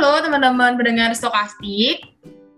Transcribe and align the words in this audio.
Halo 0.00 0.16
teman-teman 0.24 0.80
pendengar 0.80 1.12
Stokastik, 1.12 2.08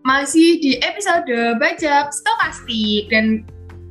masih 0.06 0.62
di 0.62 0.79
episode 0.79 1.59
Bajak 1.59 2.14
Stokastik 2.14 3.11
dan 3.11 3.43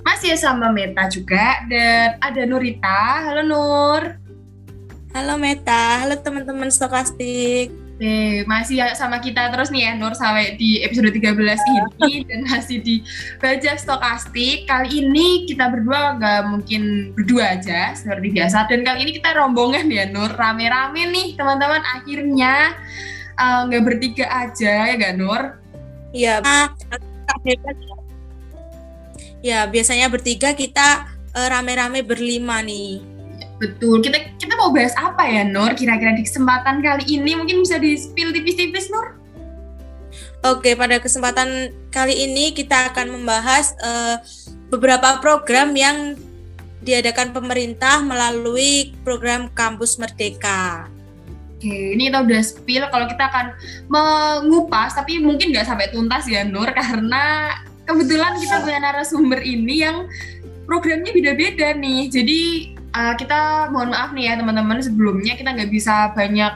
masih 0.08 0.40
sama 0.40 0.72
Meta 0.72 1.12
juga 1.12 1.60
dan 1.68 2.16
ada 2.24 2.48
Nurita. 2.48 3.28
Halo 3.28 3.44
Nur. 3.44 4.16
Halo 5.12 5.36
Meta, 5.36 6.00
halo 6.00 6.16
teman-teman 6.24 6.72
Stokastik. 6.72 7.76
Oke, 8.00 8.48
masih 8.48 8.88
sama 8.96 9.20
kita 9.20 9.52
terus 9.52 9.68
nih 9.68 9.84
ya 9.84 10.00
Nur 10.00 10.16
sampai 10.16 10.56
di 10.56 10.80
episode 10.88 11.12
13 11.12 11.36
ini 11.44 12.24
dan 12.32 12.48
masih 12.48 12.80
di 12.80 13.04
Bajak 13.44 13.84
Stokastik. 13.84 14.64
Kali 14.64 15.04
ini 15.04 15.44
kita 15.44 15.68
berdua 15.68 16.16
nggak 16.16 16.42
mungkin 16.48 17.12
berdua 17.20 17.60
aja 17.60 17.92
seperti 18.00 18.32
biasa 18.32 18.72
dan 18.72 18.88
kali 18.88 19.04
ini 19.04 19.12
kita 19.20 19.36
rombongan 19.36 19.92
ya 19.92 20.08
Nur, 20.08 20.32
rame-rame 20.40 21.04
nih 21.12 21.36
teman-teman 21.36 21.84
akhirnya 22.00 22.80
nggak 23.40 23.82
uh, 23.82 23.86
bertiga 23.86 24.26
aja 24.30 24.92
ya 24.92 24.94
gak 25.00 25.16
Nur? 25.18 25.44
Iya, 26.12 26.44
ya 29.42 29.60
biasanya 29.66 30.12
bertiga 30.12 30.52
kita 30.52 31.08
uh, 31.32 31.48
rame-rame 31.48 32.04
berlima 32.04 32.60
nih. 32.60 33.00
Betul. 33.62 34.02
Kita 34.02 34.18
kita 34.42 34.54
mau 34.58 34.74
bahas 34.74 34.98
apa 34.98 35.22
ya, 35.30 35.46
Nur? 35.46 35.72
Kira-kira 35.78 36.18
di 36.18 36.26
kesempatan 36.26 36.82
kali 36.82 37.06
ini 37.06 37.38
mungkin 37.38 37.62
bisa 37.62 37.78
di-spill 37.78 38.34
tipis-tipis, 38.34 38.90
Nur? 38.90 39.22
Oke, 40.42 40.74
pada 40.74 40.98
kesempatan 40.98 41.70
kali 41.94 42.26
ini 42.26 42.50
kita 42.58 42.90
akan 42.90 43.22
membahas 43.22 43.78
uh, 43.78 44.18
beberapa 44.74 45.22
program 45.22 45.78
yang 45.78 46.18
diadakan 46.82 47.30
pemerintah 47.30 48.02
melalui 48.02 48.98
program 49.06 49.54
Kampus 49.54 50.02
Merdeka. 50.02 50.90
Oke, 51.62 51.94
ini 51.94 52.10
kita 52.10 52.26
udah 52.26 52.42
spill 52.42 52.90
kalau 52.90 53.06
kita 53.06 53.30
akan 53.30 53.54
mengupas, 53.86 54.98
tapi 54.98 55.22
mungkin 55.22 55.54
nggak 55.54 55.70
sampai 55.70 55.94
tuntas 55.94 56.26
ya 56.26 56.42
Nur, 56.42 56.66
karena 56.82 57.54
kebetulan 57.86 58.34
kita 58.42 58.66
punya 58.66 58.82
narasumber 58.82 59.38
ini 59.46 59.86
yang 59.86 60.10
programnya 60.66 61.14
beda-beda 61.14 61.78
nih. 61.78 62.10
Jadi 62.10 62.42
uh, 62.98 63.14
kita 63.14 63.70
mohon 63.70 63.94
maaf 63.94 64.10
nih 64.10 64.34
ya 64.34 64.42
teman-teman 64.42 64.82
sebelumnya 64.82 65.38
kita 65.38 65.54
nggak 65.54 65.70
bisa 65.70 66.10
banyak 66.18 66.50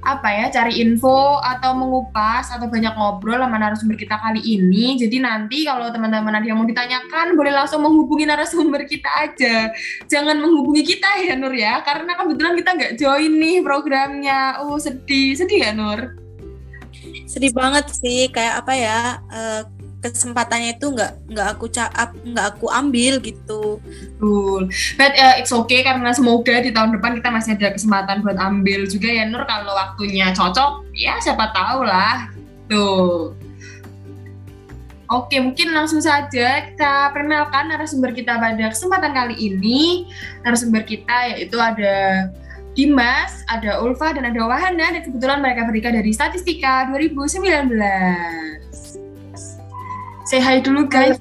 apa 0.00 0.28
ya 0.32 0.46
cari 0.48 0.80
info 0.80 1.36
atau 1.44 1.76
mengupas 1.76 2.48
atau 2.48 2.72
banyak 2.72 2.96
ngobrol 2.96 3.36
sama 3.36 3.60
narasumber 3.60 4.00
kita 4.00 4.16
kali 4.16 4.40
ini. 4.40 4.96
Jadi 4.96 5.20
nanti 5.20 5.68
kalau 5.68 5.92
teman-teman 5.92 6.40
ada 6.40 6.46
yang 6.46 6.56
mau 6.56 6.68
ditanyakan 6.68 7.36
boleh 7.36 7.52
langsung 7.52 7.84
menghubungi 7.84 8.24
narasumber 8.24 8.88
kita 8.88 9.10
aja. 9.28 9.68
Jangan 10.08 10.40
menghubungi 10.40 10.82
kita 10.84 11.08
ya 11.20 11.36
Nur 11.36 11.52
ya, 11.52 11.84
karena 11.84 12.16
kebetulan 12.16 12.54
kita 12.56 12.70
nggak 12.76 12.92
join 12.96 13.32
nih 13.36 13.56
programnya. 13.60 14.64
Oh 14.64 14.80
sedih, 14.80 15.36
sedih 15.36 15.68
ya 15.68 15.72
Nur? 15.76 16.16
Sedih 17.28 17.52
banget 17.52 17.92
sih, 17.92 18.32
kayak 18.32 18.64
apa 18.64 18.72
ya? 18.74 18.98
Uh, 19.28 19.62
kesempatannya 20.00 20.80
itu 20.80 20.86
nggak 20.96 21.12
nggak 21.28 21.46
aku 21.56 21.68
cap 21.68 21.92
nggak 22.24 22.46
aku 22.56 22.66
ambil 22.72 23.20
gitu. 23.20 23.78
Betul. 23.80 24.72
But 24.96 25.12
uh, 25.14 25.36
it's 25.36 25.52
okay 25.52 25.84
karena 25.84 26.10
semoga 26.16 26.64
di 26.64 26.72
tahun 26.72 26.96
depan 26.96 27.20
kita 27.20 27.28
masih 27.28 27.60
ada 27.60 27.76
kesempatan 27.76 28.24
buat 28.24 28.40
ambil 28.40 28.88
juga 28.88 29.12
ya 29.12 29.28
Nur 29.28 29.44
kalau 29.44 29.76
waktunya 29.76 30.32
cocok 30.32 30.88
ya 30.96 31.20
siapa 31.20 31.52
tahu 31.52 31.84
lah. 31.84 32.32
Tuh. 32.72 33.36
Oke, 35.10 35.42
mungkin 35.42 35.74
langsung 35.74 35.98
saja 35.98 36.70
kita 36.70 37.10
perkenalkan 37.10 37.66
narasumber 37.66 38.14
kita 38.14 38.38
pada 38.38 38.70
kesempatan 38.70 39.10
kali 39.10 39.34
ini. 39.42 40.06
Narasumber 40.46 40.86
kita 40.86 41.34
yaitu 41.34 41.58
ada 41.58 42.30
Dimas, 42.78 43.42
ada 43.50 43.82
Ulfa, 43.82 44.14
dan 44.14 44.30
ada 44.30 44.38
Wahana, 44.46 44.94
dan 44.94 45.02
kebetulan 45.02 45.42
mereka 45.42 45.66
berikan 45.66 45.98
dari 45.98 46.14
Statistika 46.14 46.86
2019. 46.94 47.74
Say 50.30 50.38
hi 50.38 50.62
dulu 50.62 50.86
guys. 50.86 51.18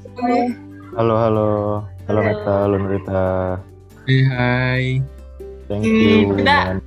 Halo, 0.94 1.18
halo. 1.18 1.50
Halo 2.06 2.20
Meta, 2.22 2.54
halo 2.62 2.78
Nurita. 2.78 3.58
Hey, 4.06 4.22
hai. 4.22 4.84
Thank 5.66 5.82
you. 5.82 6.38
Kita 6.38 6.78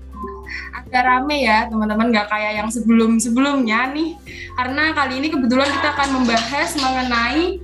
agak 0.71 1.03
rame 1.03 1.43
ya 1.43 1.67
teman-teman, 1.67 2.15
nggak 2.15 2.31
kayak 2.31 2.63
yang 2.63 2.71
sebelum-sebelumnya 2.71 3.91
nih. 3.91 4.15
Karena 4.55 4.95
kali 4.95 5.19
ini 5.19 5.35
kebetulan 5.35 5.67
kita 5.67 5.99
akan 5.99 6.09
membahas 6.23 6.71
mengenai 6.79 7.59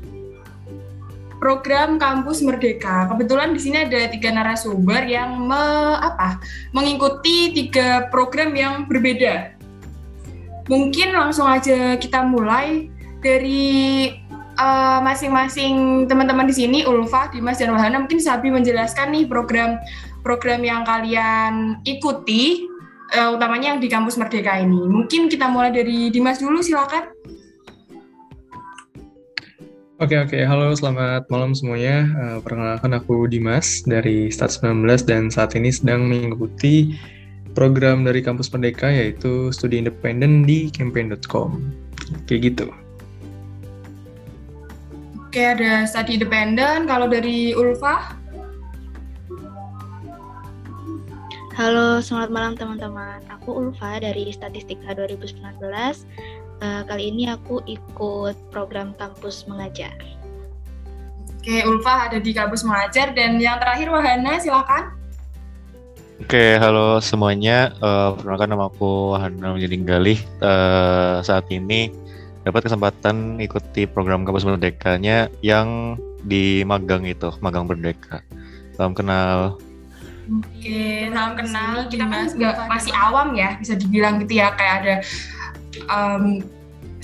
program 1.38 2.02
Kampus 2.02 2.42
Merdeka. 2.42 3.06
Kebetulan 3.14 3.54
di 3.54 3.62
sini 3.62 3.86
ada 3.86 4.10
tiga 4.10 4.34
narasumber 4.34 5.06
yang 5.06 5.38
me, 5.38 5.62
apa, 6.02 6.42
mengikuti 6.74 7.54
tiga 7.54 8.10
program 8.10 8.50
yang 8.58 8.90
berbeda. 8.90 9.54
Mungkin 10.66 11.14
langsung 11.14 11.46
aja 11.46 11.94
kita 11.94 12.26
mulai 12.26 12.90
dari 13.22 14.17
uh, 14.58 14.98
masing-masing 15.00 16.04
teman-teman 16.10 16.44
di 16.50 16.54
sini 16.54 16.78
Ulfa, 16.84 17.30
Dimas 17.30 17.62
dan 17.62 17.72
Wahana 17.72 18.02
mungkin 18.02 18.20
Sabi 18.20 18.50
menjelaskan 18.50 19.14
nih 19.14 19.24
program 19.30 19.78
program 20.26 20.60
yang 20.66 20.82
kalian 20.82 21.78
ikuti 21.86 22.66
uh, 23.14 23.32
utamanya 23.38 23.74
yang 23.74 23.80
di 23.80 23.88
kampus 23.88 24.18
Merdeka 24.18 24.58
ini. 24.58 24.76
Mungkin 24.76 25.30
kita 25.30 25.48
mulai 25.48 25.70
dari 25.72 26.10
Dimas 26.10 26.42
dulu 26.42 26.60
silakan. 26.60 27.14
Oke 29.98 30.14
okay, 30.14 30.18
oke, 30.22 30.30
okay. 30.30 30.42
halo 30.46 30.70
selamat 30.78 31.26
malam 31.26 31.58
semuanya. 31.58 32.06
Uh, 32.14 32.38
perkenalkan 32.38 32.94
aku 32.94 33.26
Dimas 33.26 33.82
dari 33.82 34.30
Start 34.30 34.54
19 34.62 34.86
dan 35.10 35.26
saat 35.26 35.58
ini 35.58 35.74
sedang 35.74 36.06
mengikuti 36.06 36.94
program 37.58 38.06
dari 38.06 38.22
kampus 38.22 38.46
Merdeka 38.54 38.86
yaitu 38.86 39.50
studi 39.50 39.82
independen 39.82 40.46
di 40.46 40.70
campaign.com. 40.70 41.58
Kayak 42.30 42.54
gitu. 42.54 42.70
Oke, 45.38 45.46
ada 45.46 45.86
study 45.86 46.18
independen. 46.18 46.90
Kalau 46.90 47.06
dari 47.06 47.54
Ulfa? 47.54 48.10
Halo, 51.54 52.02
selamat 52.02 52.30
malam 52.34 52.52
teman-teman. 52.58 53.22
Aku 53.30 53.54
Ulfa 53.54 54.02
dari 54.02 54.34
Statistika 54.34 54.98
2019. 54.98 55.38
Uh, 56.58 56.82
kali 56.90 57.14
ini 57.14 57.30
aku 57.30 57.62
ikut 57.70 58.34
program 58.50 58.98
kampus 58.98 59.46
mengajar. 59.46 59.94
Oke, 61.38 61.62
Ulfa 61.70 62.10
ada 62.10 62.18
di 62.18 62.34
kampus 62.34 62.66
mengajar. 62.66 63.14
Dan 63.14 63.38
yang 63.38 63.62
terakhir, 63.62 63.94
Wahana, 63.94 64.42
silakan. 64.42 64.90
Oke, 66.18 66.58
halo 66.58 66.98
semuanya. 66.98 67.78
Uh, 67.78 68.18
perkenalkan 68.18 68.50
nama 68.58 68.66
aku 68.66 69.14
Wahana 69.14 69.54
Menjadi 69.54 69.78
Uh, 70.42 71.22
saat 71.22 71.46
ini 71.54 71.94
dapat 72.48 72.64
kesempatan 72.64 73.36
ikuti 73.44 73.84
program 73.84 74.24
kampus 74.24 74.48
merdekanya 74.48 75.28
yang 75.44 76.00
di 76.24 76.64
magang 76.64 77.04
itu, 77.04 77.28
magang 77.44 77.68
merdeka. 77.68 78.24
Salam 78.72 78.96
kenal. 78.96 79.60
Oke, 80.32 81.12
salam 81.12 81.36
kenal. 81.36 81.92
Kita 81.92 82.08
kan 82.08 82.32
masih 82.72 82.92
awam 82.96 83.36
ya, 83.36 83.60
bisa 83.60 83.76
dibilang 83.76 84.24
gitu 84.24 84.40
ya, 84.40 84.56
kayak 84.56 84.74
ada 84.80 84.94
um, 85.92 86.40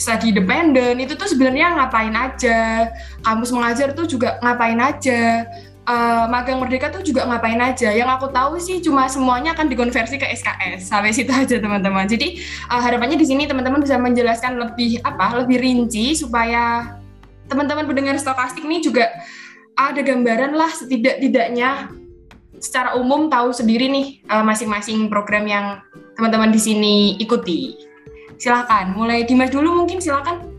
study 0.01 0.33
independen 0.33 0.99
itu 0.99 1.13
tuh 1.13 1.29
sebenarnya 1.29 1.77
ngapain 1.77 2.17
aja, 2.17 2.89
kampus 3.21 3.53
mengajar 3.53 3.93
tuh 3.93 4.09
juga 4.09 4.41
ngapain 4.41 4.81
aja 4.81 5.45
uh, 5.89 6.25
magang 6.29 6.61
merdeka 6.61 6.91
tuh 6.93 7.05
juga 7.05 7.25
ngapain 7.29 7.61
aja. 7.61 7.93
Yang 7.93 8.11
aku 8.21 8.27
tahu 8.33 8.55
sih 8.61 8.81
cuma 8.81 9.09
semuanya 9.09 9.53
akan 9.57 9.69
dikonversi 9.69 10.17
ke 10.17 10.27
SKS. 10.33 10.89
Sampai 10.89 11.13
situ 11.13 11.33
aja 11.43 11.57
teman-teman. 11.61 12.09
Jadi 12.09 12.41
uh, 12.69 12.81
harapannya 12.81 13.17
di 13.17 13.27
sini 13.29 13.45
teman-teman 13.49 13.85
bisa 13.85 13.97
menjelaskan 14.01 14.61
lebih 14.61 15.01
apa? 15.05 15.45
Lebih 15.45 15.61
rinci 15.61 16.17
supaya 16.17 16.97
teman-teman 17.49 17.85
pendengar 17.85 18.17
stokastik 18.17 18.65
ini 18.65 18.81
juga 18.81 19.13
ada 19.77 20.01
gambaran 20.01 20.57
lah 20.57 20.71
setidak-tidaknya 20.73 21.93
secara 22.63 22.97
umum 22.97 23.29
tahu 23.29 23.53
sendiri 23.53 23.91
nih 23.91 24.25
uh, 24.33 24.41
masing-masing 24.41 25.13
program 25.13 25.45
yang 25.45 25.85
teman-teman 26.17 26.55
di 26.55 26.61
sini 26.63 26.95
ikuti. 27.21 27.77
Silakan, 28.39 28.97
mulai 28.97 29.23
Dimas 29.27 29.53
dulu 29.53 29.85
mungkin 29.85 30.01
silakan. 30.01 30.54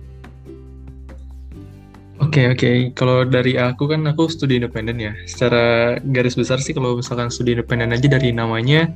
Oke 2.25 2.41
okay, 2.41 2.45
oke, 2.49 2.57
okay. 2.57 2.75
kalau 2.97 3.21
dari 3.21 3.53
aku 3.53 3.85
kan 3.85 4.01
aku 4.09 4.25
studi 4.25 4.57
independen 4.57 4.97
ya. 4.97 5.13
Secara 5.29 5.93
garis 6.09 6.33
besar 6.33 6.57
sih 6.57 6.73
kalau 6.73 6.97
misalkan 6.97 7.29
studi 7.29 7.53
independen 7.53 7.93
aja 7.93 8.09
dari 8.09 8.33
namanya 8.33 8.89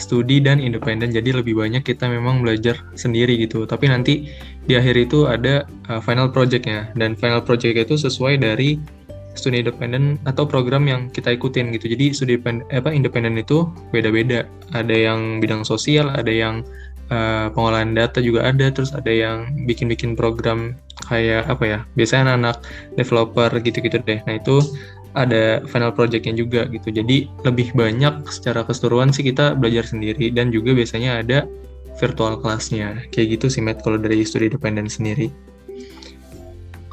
studi 0.00 0.40
dan 0.40 0.64
independen, 0.64 1.12
jadi 1.12 1.44
lebih 1.44 1.60
banyak 1.60 1.84
kita 1.84 2.08
memang 2.08 2.40
belajar 2.40 2.80
sendiri 2.96 3.36
gitu. 3.36 3.68
Tapi 3.68 3.84
nanti 3.84 4.32
di 4.64 4.80
akhir 4.80 4.96
itu 4.96 5.28
ada 5.28 5.68
uh, 5.92 6.00
final 6.00 6.32
projectnya 6.32 6.88
dan 6.96 7.20
final 7.20 7.44
project 7.44 7.76
itu 7.76 8.00
sesuai 8.00 8.40
dari 8.40 8.80
studi 9.36 9.60
independen 9.60 10.16
atau 10.24 10.48
program 10.48 10.88
yang 10.88 11.12
kita 11.12 11.36
ikutin 11.36 11.76
gitu. 11.76 11.84
Jadi 11.84 12.16
studi 12.16 12.40
apa 12.72 12.88
independen 12.96 13.36
itu 13.36 13.68
beda-beda. 13.92 14.48
Ada 14.72 15.12
yang 15.12 15.44
bidang 15.44 15.68
sosial, 15.68 16.08
ada 16.16 16.32
yang 16.32 16.64
uh, 17.12 17.52
pengolahan 17.52 17.92
data 17.92 18.22
juga 18.22 18.48
ada, 18.48 18.70
terus 18.72 18.94
ada 18.96 19.10
yang 19.10 19.52
bikin-bikin 19.68 20.14
program 20.16 20.78
kayak 21.08 21.48
apa 21.48 21.64
ya 21.64 21.78
biasanya 21.96 22.36
anak-anak 22.36 22.56
developer 22.94 23.50
gitu-gitu 23.64 24.04
deh 24.04 24.20
nah 24.28 24.36
itu 24.36 24.60
ada 25.16 25.64
final 25.66 25.90
projectnya 25.90 26.36
juga 26.36 26.68
gitu 26.68 26.92
jadi 26.92 27.26
lebih 27.42 27.72
banyak 27.72 28.30
secara 28.30 28.62
keseluruhan 28.62 29.10
sih 29.10 29.24
kita 29.24 29.56
belajar 29.56 29.88
sendiri 29.88 30.28
dan 30.30 30.52
juga 30.52 30.76
biasanya 30.76 31.24
ada 31.24 31.48
virtual 32.00 32.40
kelasnya. 32.40 33.04
Kayak 33.12 33.38
gitu 33.38 33.46
sih, 33.52 33.60
Matt, 33.60 33.84
kalau 33.84 34.00
dari 34.00 34.24
studi 34.24 34.48
dependen 34.48 34.88
sendiri. 34.88 35.28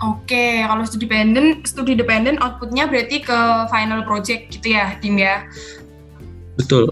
Oke, 0.04 0.62
kalau 0.62 0.84
studi 0.86 1.08
dependen, 1.10 1.64
studi 1.64 1.96
dependen 1.98 2.38
outputnya 2.44 2.86
berarti 2.86 3.24
ke 3.24 3.40
final 3.72 4.04
project 4.06 4.54
gitu 4.54 4.76
ya, 4.78 5.00
tim 5.00 5.18
ya? 5.18 5.48
Betul. 6.60 6.92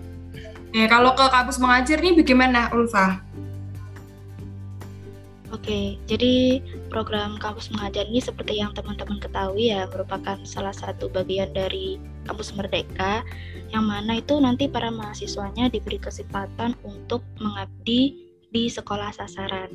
Ya, 0.76 0.92
kalau 0.92 1.16
ke 1.16 1.24
kampus 1.32 1.56
mengajar 1.56 2.04
nih 2.04 2.20
bagaimana, 2.20 2.68
Ulfa? 2.76 3.24
Oke, 5.56 5.96
jadi 6.04 6.60
program 6.92 7.40
kampus 7.40 7.72
mengajar 7.72 8.04
ini 8.12 8.20
seperti 8.20 8.60
yang 8.60 8.76
teman-teman 8.76 9.24
ketahui 9.24 9.72
ya 9.72 9.88
merupakan 9.88 10.36
salah 10.44 10.76
satu 10.76 11.08
bagian 11.08 11.56
dari 11.56 11.96
kampus 12.28 12.52
merdeka 12.60 13.24
yang 13.72 13.88
mana 13.88 14.20
itu 14.20 14.36
nanti 14.36 14.68
para 14.68 14.92
mahasiswanya 14.92 15.72
diberi 15.72 15.96
kesempatan 15.96 16.76
untuk 16.84 17.24
mengabdi 17.40 18.25
di 18.56 18.72
sekolah 18.72 19.12
sasaran. 19.12 19.68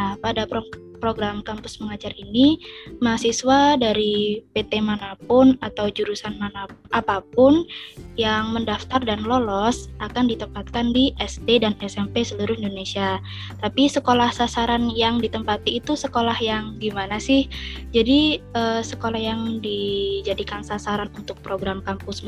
Nah, 0.00 0.16
pada 0.16 0.48
pro 0.48 0.64
program 1.02 1.42
kampus 1.42 1.82
mengajar 1.82 2.14
ini, 2.14 2.62
mahasiswa 3.02 3.74
dari 3.74 4.38
PT 4.54 4.78
mana 4.78 5.18
pun 5.26 5.58
atau 5.58 5.90
jurusan 5.90 6.38
mana 6.38 6.70
apa 6.94 7.18
pun 7.34 7.66
yang 8.14 8.54
mendaftar 8.54 9.02
dan 9.02 9.26
lolos 9.26 9.90
akan 9.98 10.30
ditempatkan 10.30 10.94
di 10.94 11.10
SD 11.18 11.66
dan 11.66 11.74
SMP 11.82 12.22
seluruh 12.22 12.54
Indonesia. 12.54 13.18
Tapi 13.58 13.90
sekolah 13.90 14.30
sasaran 14.30 14.94
yang 14.94 15.18
ditempati 15.18 15.82
itu 15.82 15.98
sekolah 15.98 16.38
yang 16.38 16.78
gimana 16.78 17.18
sih? 17.18 17.50
Jadi 17.90 18.38
eh, 18.38 18.80
sekolah 18.86 19.18
yang 19.18 19.58
dijadikan 19.58 20.62
sasaran 20.62 21.10
untuk 21.18 21.34
program 21.42 21.82
kampus 21.82 22.22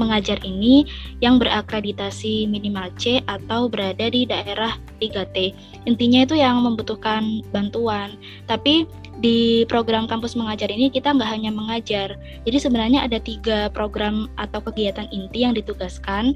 mengajar 0.00 0.40
ini 0.44 0.88
yang 1.20 1.36
berakreditasi 1.36 2.48
minimal 2.48 2.88
C 2.96 3.20
atau 3.28 3.68
berada 3.68 4.08
di 4.08 4.24
daerah 4.24 4.76
3T. 5.00 5.52
Intinya 5.84 6.24
itu 6.24 6.38
yang 6.38 6.62
membutuhkan 6.64 7.44
bantuan. 7.52 8.16
Tapi 8.48 8.88
di 9.20 9.68
program 9.68 10.08
kampus 10.08 10.34
mengajar 10.34 10.72
ini 10.72 10.88
kita 10.88 11.12
nggak 11.12 11.30
hanya 11.30 11.50
mengajar. 11.52 12.16
Jadi 12.48 12.58
sebenarnya 12.58 13.04
ada 13.04 13.20
tiga 13.20 13.68
program 13.70 14.26
atau 14.40 14.64
kegiatan 14.64 15.06
inti 15.12 15.44
yang 15.44 15.54
ditugaskan. 15.54 16.34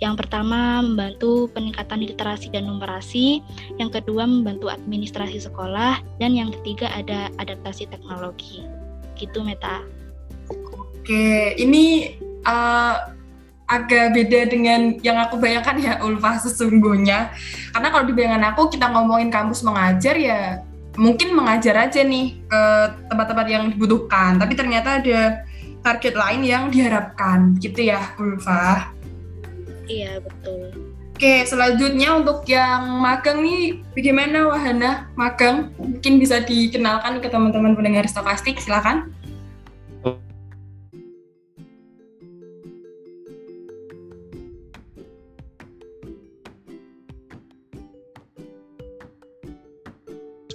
Yang 0.00 0.24
pertama 0.24 0.80
membantu 0.80 1.52
peningkatan 1.52 2.00
literasi 2.00 2.48
dan 2.48 2.64
numerasi, 2.64 3.44
yang 3.76 3.92
kedua 3.92 4.24
membantu 4.24 4.72
administrasi 4.72 5.44
sekolah, 5.44 6.00
dan 6.16 6.32
yang 6.32 6.48
ketiga 6.56 6.88
ada 6.88 7.28
adaptasi 7.36 7.84
teknologi. 7.84 8.64
Gitu 9.20 9.44
Meta. 9.44 9.84
Oke, 10.48 11.52
ini 11.60 12.16
uh, 12.46 12.96
agak 13.70 14.10
beda 14.18 14.50
dengan 14.50 14.98
yang 14.98 15.16
aku 15.22 15.38
bayangkan 15.38 15.78
ya 15.78 15.92
Ulfa 16.02 16.42
sesungguhnya. 16.42 17.30
Karena 17.70 17.88
kalau 17.94 18.04
di 18.04 18.14
bayangan 18.14 18.50
aku 18.50 18.66
kita 18.74 18.90
ngomongin 18.90 19.30
kampus 19.30 19.62
mengajar 19.62 20.18
ya 20.18 20.66
mungkin 20.98 21.38
mengajar 21.38 21.86
aja 21.86 22.02
nih 22.02 22.42
ke 22.50 22.62
tempat-tempat 23.06 23.46
yang 23.46 23.64
dibutuhkan. 23.70 24.42
Tapi 24.42 24.58
ternyata 24.58 24.98
ada 24.98 25.46
target 25.86 26.14
lain 26.18 26.42
yang 26.42 26.64
diharapkan 26.68 27.56
gitu 27.62 27.86
ya 27.86 28.10
Ulfa. 28.18 28.90
Iya 29.86 30.18
betul. 30.18 30.90
Oke, 31.20 31.44
selanjutnya 31.44 32.16
untuk 32.16 32.48
yang 32.48 32.96
magang 32.96 33.44
nih, 33.44 33.84
bagaimana 33.92 34.48
Wahana 34.48 35.12
magang? 35.12 35.68
Mungkin 35.76 36.16
bisa 36.16 36.40
dikenalkan 36.40 37.20
ke 37.20 37.28
teman-teman 37.28 37.76
pendengar 37.76 38.08
stokastik, 38.08 38.56
silakan. 38.56 39.12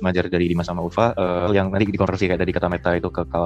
Mengajar 0.01 0.27
dari 0.27 0.49
Dimas 0.49 0.67
sama 0.67 0.81
Ulfa 0.83 1.13
uh, 1.15 1.51
yang 1.51 1.71
nanti 1.71 1.87
dikonversi 1.87 2.31
kayak 2.31 2.41
tadi 2.41 2.51
kata 2.51 2.67
Meta 2.71 2.91
itu 2.95 3.09
ke, 3.11 3.21
ke 3.27 3.39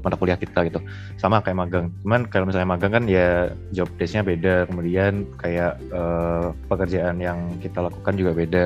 mata 0.00 0.16
kuliah 0.16 0.38
kita 0.38 0.64
gitu. 0.68 0.80
Sama 1.18 1.40
kayak 1.44 1.58
magang. 1.58 1.86
Cuman 2.04 2.28
kalau 2.28 2.48
misalnya 2.48 2.68
magang 2.68 2.92
kan 2.92 3.04
ya 3.08 3.50
job 3.74 3.88
desk-nya 3.96 4.22
beda 4.22 4.54
kemudian 4.70 5.26
kayak 5.36 5.76
uh, 5.90 6.52
pekerjaan 6.70 7.18
yang 7.20 7.38
kita 7.60 7.84
lakukan 7.84 8.14
juga 8.16 8.32
beda. 8.32 8.62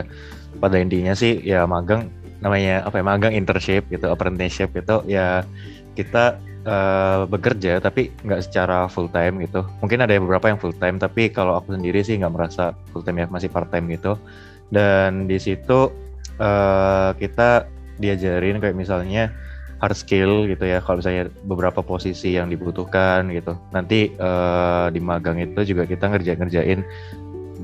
Pada 0.58 0.76
intinya 0.78 1.14
sih 1.19 1.42
ya 1.42 1.66
magang 1.66 2.06
namanya 2.44 2.84
apa 2.84 3.00
ya 3.00 3.04
magang 3.06 3.32
internship 3.32 3.88
gitu 3.88 4.04
apprenticeship 4.12 4.69
gitu 4.76 5.00
ya 5.08 5.48
kita 5.96 6.36
uh, 6.66 7.25
bekerja 7.28 7.78
tapi 7.81 8.10
nggak 8.25 8.42
secara 8.44 8.90
full 8.90 9.08
time 9.08 9.40
gitu. 9.44 9.64
Mungkin 9.81 10.04
ada 10.04 10.12
beberapa 10.19 10.50
yang 10.50 10.58
full 10.60 10.75
time 10.76 10.98
tapi 10.98 11.31
kalau 11.31 11.56
aku 11.56 11.76
sendiri 11.76 12.02
sih 12.02 12.19
nggak 12.19 12.34
merasa 12.34 12.75
full 12.90 13.04
time 13.04 13.25
ya 13.25 13.26
masih 13.31 13.48
part 13.48 13.70
time 13.70 13.88
gitu. 13.94 14.19
Dan 14.72 15.31
di 15.31 15.38
situ 15.38 15.92
uh, 16.38 17.12
kita 17.19 17.69
diajarin 17.98 18.58
kayak 18.58 18.75
misalnya 18.75 19.31
hard 19.78 19.96
skill 19.98 20.48
gitu 20.48 20.64
ya 20.64 20.81
kalau 20.81 21.04
misalnya 21.04 21.28
beberapa 21.44 21.84
posisi 21.84 22.34
yang 22.34 22.48
dibutuhkan 22.48 23.28
gitu. 23.31 23.58
Nanti 23.75 24.14
uh, 24.16 24.88
di 24.88 25.00
magang 25.02 25.38
itu 25.42 25.60
juga 25.75 25.84
kita 25.84 26.08
ngerjain 26.08 26.40
ngerjain 26.40 26.81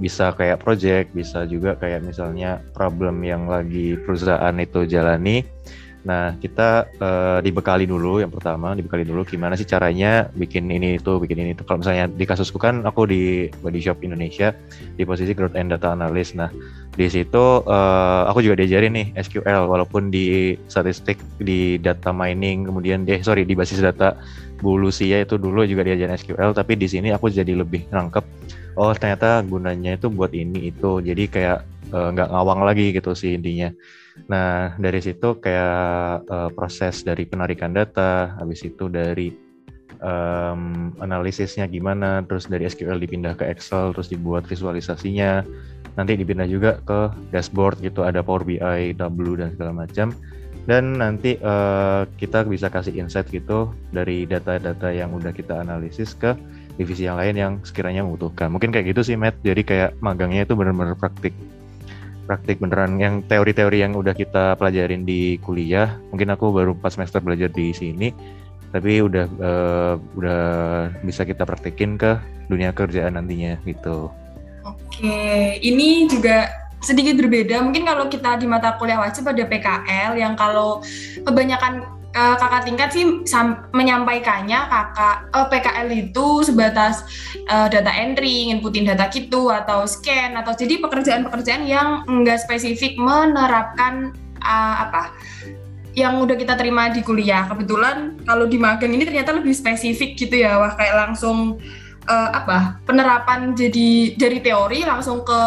bisa 0.00 0.32
kayak 0.32 0.64
project 0.64 1.12
bisa 1.12 1.44
juga 1.44 1.76
kayak 1.76 2.00
misalnya 2.00 2.64
problem 2.72 3.20
yang 3.20 3.44
lagi 3.44 4.00
perusahaan 4.00 4.56
itu 4.56 4.88
jalani 4.88 5.44
Nah, 6.00 6.32
kita 6.40 6.88
uh, 6.96 7.38
dibekali 7.44 7.84
dulu 7.84 8.24
yang 8.24 8.32
pertama, 8.32 8.72
dibekali 8.72 9.04
dulu 9.04 9.20
gimana 9.28 9.52
sih 9.52 9.68
caranya 9.68 10.32
bikin 10.32 10.72
ini 10.72 10.96
itu, 10.96 11.20
bikin 11.20 11.36
ini 11.36 11.50
itu. 11.52 11.60
Kalau 11.68 11.84
misalnya 11.84 12.08
di 12.08 12.24
kasusku 12.24 12.56
kan 12.56 12.88
aku 12.88 13.04
di 13.04 13.52
Body 13.60 13.80
Shop 13.84 14.00
Indonesia 14.00 14.56
di 14.96 15.04
posisi 15.04 15.36
growth 15.36 15.56
and 15.56 15.68
data 15.68 15.92
analyst. 15.92 16.40
Nah, 16.40 16.48
di 16.90 17.06
situ 17.06 17.64
uh, 17.64 18.22
aku 18.26 18.42
juga 18.42 18.60
diajarin 18.60 18.92
nih 18.92 19.06
SQL 19.14 19.70
walaupun 19.70 20.10
di 20.10 20.58
statistik 20.66 21.22
di 21.38 21.78
data 21.78 22.10
mining 22.10 22.66
kemudian 22.66 23.06
deh 23.06 23.22
sorry 23.22 23.46
di 23.46 23.54
basis 23.54 23.78
data 23.78 24.18
Bulusia 24.60 25.24
itu 25.24 25.40
dulu 25.40 25.64
juga 25.64 25.86
diajarin 25.86 26.18
SQL 26.18 26.50
tapi 26.52 26.76
di 26.76 26.90
sini 26.90 27.14
aku 27.14 27.30
jadi 27.30 27.56
lebih 27.56 27.88
nangkep 27.94 28.24
oh 28.76 28.92
ternyata 28.92 29.40
gunanya 29.46 29.96
itu 29.96 30.10
buat 30.10 30.34
ini 30.34 30.74
itu 30.74 31.00
jadi 31.00 31.24
kayak 31.30 31.58
nggak 31.90 32.28
uh, 32.28 32.32
ngawang 32.32 32.62
lagi 32.62 32.94
gitu 32.94 33.12
sih 33.18 33.34
intinya 33.34 33.74
Nah, 34.28 34.76
dari 34.76 35.00
situ 35.00 35.38
kayak 35.38 36.26
uh, 36.26 36.50
proses 36.52 37.06
dari 37.06 37.24
penarikan 37.24 37.72
data, 37.72 38.34
habis 38.36 38.60
itu 38.66 38.90
dari 38.90 39.32
um, 40.02 40.92
analisisnya 41.00 41.70
gimana, 41.70 42.26
terus 42.26 42.50
dari 42.50 42.66
SQL 42.66 43.00
dipindah 43.00 43.38
ke 43.38 43.46
Excel, 43.48 43.94
terus 43.96 44.10
dibuat 44.10 44.44
visualisasinya, 44.44 45.46
nanti 45.96 46.18
dipindah 46.18 46.48
juga 46.50 46.82
ke 46.84 47.14
dashboard 47.32 47.80
gitu, 47.80 48.04
ada 48.04 48.20
Power 48.20 48.44
BI, 48.44 48.92
Tableau 48.98 49.38
dan 49.38 49.54
segala 49.54 49.86
macam. 49.86 50.12
Dan 50.68 51.00
nanti 51.00 51.40
uh, 51.40 52.04
kita 52.20 52.44
bisa 52.44 52.68
kasih 52.68 52.92
insight 53.00 53.32
gitu 53.32 53.72
dari 53.96 54.28
data-data 54.28 54.92
yang 54.92 55.16
udah 55.16 55.32
kita 55.32 55.64
analisis 55.64 56.12
ke 56.12 56.36
divisi 56.76 57.08
yang 57.08 57.16
lain 57.16 57.34
yang 57.34 57.52
sekiranya 57.64 58.04
membutuhkan. 58.04 58.52
Mungkin 58.52 58.68
kayak 58.68 58.92
gitu 58.92 59.00
sih, 59.00 59.16
Matt. 59.16 59.40
Jadi 59.40 59.64
kayak 59.64 59.96
magangnya 60.04 60.44
itu 60.44 60.52
benar-benar 60.52 61.00
praktik 61.00 61.32
praktik 62.30 62.62
beneran 62.62 62.94
yang 63.02 63.26
teori-teori 63.26 63.82
yang 63.82 63.98
udah 63.98 64.14
kita 64.14 64.54
pelajarin 64.54 65.02
di 65.02 65.34
kuliah 65.42 65.98
mungkin 66.14 66.30
aku 66.30 66.54
baru 66.54 66.78
pas 66.78 66.94
semester 66.94 67.18
belajar 67.18 67.50
di 67.50 67.74
sini 67.74 68.14
tapi 68.70 69.02
udah 69.02 69.26
uh, 69.42 69.94
udah 70.14 70.42
bisa 71.02 71.26
kita 71.26 71.42
praktekin 71.42 71.98
ke 71.98 72.14
dunia 72.46 72.70
kerjaan 72.70 73.18
nantinya 73.18 73.58
gitu. 73.66 74.14
Oke, 74.62 75.58
ini 75.58 76.06
juga 76.06 76.46
sedikit 76.78 77.18
berbeda. 77.18 77.60
Mungkin 77.66 77.82
kalau 77.82 78.06
kita 78.06 78.38
di 78.38 78.46
mata 78.46 78.78
kuliah 78.78 79.02
wajib 79.02 79.26
ada 79.26 79.42
PKL 79.42 80.14
yang 80.14 80.38
kalau 80.38 80.80
kebanyakan 81.26 81.99
uh, 82.14 82.34
kakak 82.38 82.62
tingkat 82.66 82.88
sih 82.90 83.04
menyampaikannya 83.74 84.60
kakak 84.66 85.16
uh, 85.30 85.38
eh, 85.42 85.46
PKL 85.50 85.88
itu 85.94 86.26
sebatas 86.46 87.06
uh, 87.50 87.66
data 87.70 87.90
entry, 87.90 88.50
inputin 88.50 88.86
data 88.86 89.06
gitu 89.10 89.50
atau 89.50 89.86
scan 89.86 90.34
atau 90.38 90.52
jadi 90.54 90.82
pekerjaan-pekerjaan 90.82 91.64
yang 91.66 92.02
enggak 92.10 92.42
spesifik 92.42 92.98
menerapkan 92.98 94.14
uh, 94.42 94.74
apa 94.88 95.14
yang 95.98 96.22
udah 96.22 96.38
kita 96.38 96.54
terima 96.54 96.86
di 96.90 97.02
kuliah. 97.02 97.50
Kebetulan 97.50 98.22
kalau 98.22 98.46
di 98.46 98.58
magang 98.58 98.94
ini 98.94 99.02
ternyata 99.02 99.34
lebih 99.34 99.50
spesifik 99.50 100.14
gitu 100.14 100.46
ya, 100.46 100.58
wah 100.58 100.74
kayak 100.78 100.94
langsung 100.94 101.58
uh, 102.06 102.28
apa 102.30 102.78
penerapan 102.86 103.58
jadi 103.58 104.14
dari 104.14 104.38
teori 104.38 104.86
langsung 104.86 105.26
ke 105.26 105.40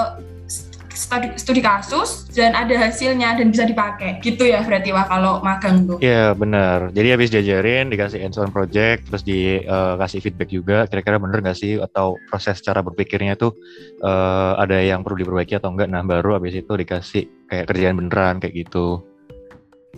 studi, 0.94 1.28
studi 1.36 1.62
kasus 1.62 2.30
dan 2.32 2.54
ada 2.54 2.74
hasilnya 2.78 3.36
dan 3.38 3.50
bisa 3.50 3.66
dipakai 3.66 4.22
gitu 4.22 4.46
ya 4.48 4.62
berarti 4.62 4.94
wah 4.94 5.06
kalau 5.10 5.42
magang 5.42 5.90
tuh. 5.90 5.98
Iya 6.00 6.38
benar. 6.38 6.94
Jadi 6.94 7.08
habis 7.10 7.30
diajarin 7.34 7.90
dikasih 7.90 8.22
hands-on 8.22 8.54
project 8.54 9.10
terus 9.10 9.26
dikasih 9.26 10.20
uh, 10.20 10.24
feedback 10.24 10.50
juga 10.54 10.78
kira-kira 10.88 11.18
bener 11.18 11.42
nggak 11.42 11.58
sih 11.58 11.82
atau 11.82 12.16
proses 12.30 12.62
cara 12.62 12.80
berpikirnya 12.86 13.36
tuh 13.36 13.58
uh, 14.06 14.56
ada 14.62 14.80
yang 14.80 15.02
perlu 15.02 15.20
diperbaiki 15.20 15.58
atau 15.58 15.74
enggak. 15.74 15.90
Nah 15.90 16.06
baru 16.06 16.38
habis 16.38 16.56
itu 16.56 16.72
dikasih 16.72 17.50
kayak 17.50 17.66
kerjaan 17.68 17.98
beneran 18.00 18.38
kayak 18.40 18.66
gitu. 18.66 19.02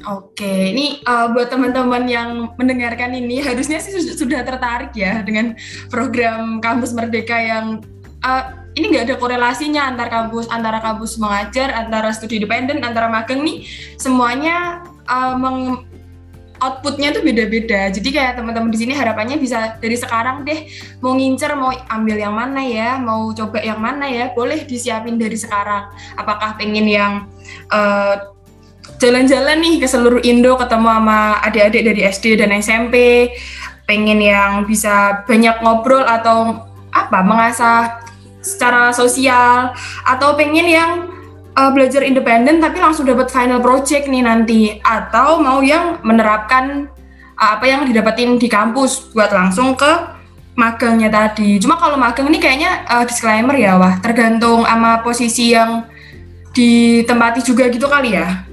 Oke, 0.03 0.75
ini 0.75 0.99
uh, 1.07 1.31
buat 1.31 1.47
teman-teman 1.47 2.03
yang 2.03 2.51
mendengarkan 2.59 3.15
ini 3.15 3.39
harusnya 3.39 3.79
sih 3.79 3.95
sudah 3.95 4.43
tertarik 4.43 4.91
ya 4.91 5.23
dengan 5.23 5.55
program 5.87 6.59
kampus 6.59 6.91
merdeka 6.91 7.39
yang 7.39 7.79
uh, 8.19 8.64
ini 8.75 8.85
nggak 8.91 9.05
ada 9.07 9.15
korelasinya 9.15 9.87
antar 9.87 10.07
kampus 10.11 10.51
antara 10.51 10.83
kampus 10.83 11.15
mengajar 11.15 11.71
antara 11.71 12.11
studi 12.11 12.43
independen 12.43 12.83
antara 12.83 13.07
magang 13.07 13.41
nih 13.41 13.63
semuanya 13.95 14.83
uh, 15.07 15.39
meng 15.39 15.87
outputnya 16.55 17.11
tuh 17.11 17.23
beda-beda. 17.23 17.91
Jadi 17.91 18.15
kayak 18.15 18.39
teman-teman 18.39 18.71
di 18.71 18.79
sini 18.79 18.93
harapannya 18.95 19.35
bisa 19.35 19.75
dari 19.79 19.97
sekarang 19.99 20.47
deh 20.47 20.67
mau 21.03 21.11
ngincer 21.15 21.51
mau 21.55 21.71
ambil 21.91 22.15
yang 22.15 22.35
mana 22.35 22.61
ya, 22.63 22.95
mau 22.95 23.31
coba 23.35 23.59
yang 23.59 23.79
mana 23.79 24.07
ya, 24.07 24.31
boleh 24.31 24.63
disiapin 24.63 25.19
dari 25.19 25.35
sekarang. 25.35 25.91
Apakah 26.15 26.55
pengen 26.55 26.87
yang 26.87 27.13
uh, 27.75 28.31
jalan-jalan 29.03 29.59
nih 29.59 29.75
ke 29.83 29.87
seluruh 29.89 30.21
Indo 30.23 30.55
ketemu 30.55 30.87
sama 30.87 31.19
adik-adik 31.43 31.81
dari 31.91 32.01
SD 32.07 32.39
dan 32.39 32.55
SMP, 32.55 33.27
pengen 33.83 34.23
yang 34.23 34.63
bisa 34.63 35.25
banyak 35.27 35.59
ngobrol 35.59 36.07
atau 36.07 36.65
apa 36.95 37.19
mengasah 37.19 38.04
secara 38.45 38.93
sosial 38.93 39.73
atau 40.05 40.37
pengen 40.37 40.69
yang 40.69 40.91
uh, 41.57 41.71
belajar 41.73 42.05
independen 42.05 42.61
tapi 42.61 42.77
langsung 42.77 43.09
dapat 43.09 43.33
final 43.33 43.57
project 43.57 44.05
nih 44.05 44.21
nanti 44.21 44.61
atau 44.85 45.41
mau 45.41 45.65
yang 45.65 45.97
menerapkan 46.05 46.85
uh, 47.41 47.49
apa 47.57 47.65
yang 47.65 47.89
didapatin 47.89 48.37
di 48.37 48.45
kampus 48.45 49.09
buat 49.17 49.33
langsung 49.33 49.73
ke 49.73 50.15
magangnya 50.55 51.11
tadi. 51.11 51.59
Cuma 51.59 51.75
kalau 51.75 51.99
magang 51.99 52.31
ini 52.31 52.39
kayaknya 52.39 52.87
uh, 52.87 53.03
disclaimer 53.03 53.55
ya, 53.59 53.75
wah 53.75 53.99
tergantung 53.99 54.63
sama 54.63 55.03
posisi 55.03 55.51
yang 55.51 55.83
ditempati 56.55 57.43
juga 57.43 57.67
gitu 57.67 57.91
kali 57.91 58.15
ya. 58.15 58.47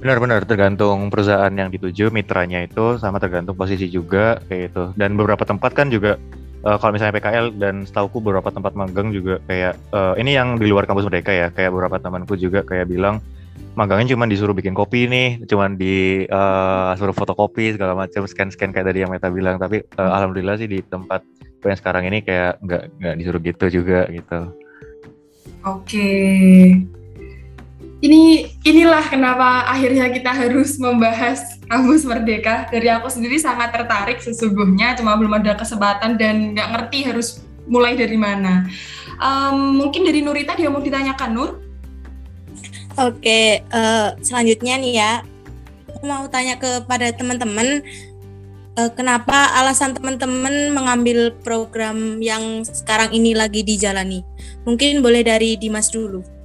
Benar-benar 0.00 0.48
tergantung 0.48 1.12
perusahaan 1.12 1.52
yang 1.52 1.68
dituju, 1.68 2.08
mitranya 2.08 2.64
itu 2.64 2.96
sama 2.96 3.20
tergantung 3.20 3.56
posisi 3.56 3.92
juga 3.92 4.40
kayak 4.48 4.60
gitu. 4.72 4.84
Dan 4.96 5.16
beberapa 5.16 5.44
tempat 5.44 5.76
kan 5.76 5.92
juga 5.92 6.16
uh, 6.64 6.76
kalau 6.80 6.94
misalnya 6.96 7.16
PKL 7.18 7.56
dan 7.60 7.84
setauku 7.84 8.22
beberapa 8.22 8.48
tempat 8.48 8.72
magang 8.72 9.12
juga 9.12 9.42
kayak 9.44 9.74
uh, 9.92 10.14
ini 10.16 10.38
yang 10.38 10.56
di 10.56 10.70
luar 10.70 10.88
kampus 10.88 11.04
Merdeka 11.04 11.34
ya 11.34 11.48
kayak 11.52 11.74
beberapa 11.74 12.00
temanku 12.00 12.38
juga 12.38 12.64
kayak 12.64 12.88
bilang 12.88 13.20
magangnya 13.76 14.16
cuma 14.16 14.24
disuruh 14.24 14.56
bikin 14.56 14.72
kopi 14.72 15.04
nih 15.04 15.44
cuma 15.44 15.68
di 15.68 16.24
uh, 16.32 16.96
suruh 16.96 17.12
fotokopi 17.12 17.76
segala 17.76 17.92
macam 17.92 18.24
scan 18.24 18.48
scan 18.48 18.72
kayak 18.72 18.88
tadi 18.88 19.04
yang 19.04 19.12
Meta 19.12 19.28
bilang. 19.28 19.60
Tapi 19.60 19.84
uh, 20.00 20.10
alhamdulillah 20.16 20.56
sih 20.56 20.68
di 20.68 20.80
tempat 20.80 21.20
yang 21.60 21.76
sekarang 21.76 22.08
ini 22.08 22.24
kayak 22.24 22.62
nggak 22.64 22.82
nggak 23.00 23.14
disuruh 23.20 23.40
gitu 23.44 23.66
juga 23.82 24.08
gitu. 24.08 24.40
Oke. 25.66 25.76
okay 25.84 26.95
ini 28.04 28.52
inilah 28.60 29.08
kenapa 29.08 29.64
akhirnya 29.72 30.12
kita 30.12 30.28
harus 30.28 30.76
membahas 30.76 31.56
kampus 31.64 32.04
merdeka. 32.04 32.68
Dari 32.68 32.92
aku 32.92 33.08
sendiri 33.08 33.40
sangat 33.40 33.72
tertarik 33.72 34.20
sesungguhnya, 34.20 35.00
cuma 35.00 35.16
belum 35.16 35.40
ada 35.40 35.56
kesempatan 35.56 36.20
dan 36.20 36.52
nggak 36.52 36.68
ngerti 36.76 37.08
harus 37.08 37.40
mulai 37.64 37.96
dari 37.96 38.20
mana. 38.20 38.68
Um, 39.16 39.80
mungkin 39.80 40.04
dari 40.04 40.20
Nurita 40.20 40.52
dia 40.52 40.68
mau 40.68 40.84
ditanyakan 40.84 41.30
Nur. 41.32 41.50
Oke, 42.96 43.64
uh, 43.72 44.16
selanjutnya 44.24 44.76
nih 44.80 44.92
ya, 44.96 45.12
aku 45.88 46.04
mau 46.04 46.24
tanya 46.32 46.56
kepada 46.56 47.12
teman-teman, 47.12 47.84
uh, 48.76 48.90
kenapa 48.92 49.52
alasan 49.56 49.92
teman-teman 49.92 50.72
mengambil 50.72 51.32
program 51.44 52.20
yang 52.24 52.64
sekarang 52.64 53.12
ini 53.12 53.36
lagi 53.36 53.60
dijalani? 53.64 54.24
Mungkin 54.64 55.04
boleh 55.04 55.24
dari 55.24 55.60
Dimas 55.60 55.92
dulu 55.92 56.35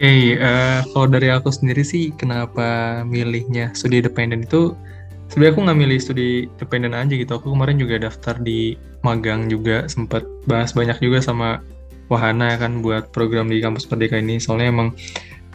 okay, 0.00 0.40
uh, 0.40 0.40
eh, 0.40 0.80
kalau 0.96 1.06
dari 1.12 1.28
aku 1.28 1.52
sendiri 1.52 1.84
sih 1.84 2.08
kenapa 2.16 3.00
milihnya 3.04 3.76
studi 3.76 4.00
independen 4.00 4.48
itu 4.48 4.72
sebenarnya 5.28 5.52
aku 5.54 5.60
nggak 5.68 5.78
milih 5.78 5.98
studi 6.00 6.28
independen 6.48 6.92
aja 6.96 7.14
gitu. 7.14 7.32
Aku 7.36 7.52
kemarin 7.54 7.76
juga 7.76 8.00
daftar 8.00 8.34
di 8.40 8.74
magang 9.06 9.46
juga 9.46 9.86
sempat 9.86 10.26
bahas 10.48 10.74
banyak 10.74 10.98
juga 11.00 11.20
sama 11.20 11.60
Wahana 12.10 12.58
kan 12.58 12.82
buat 12.82 13.14
program 13.14 13.46
di 13.46 13.62
kampus 13.62 13.86
Merdeka 13.86 14.18
ini. 14.18 14.42
Soalnya 14.42 14.74
emang 14.74 14.88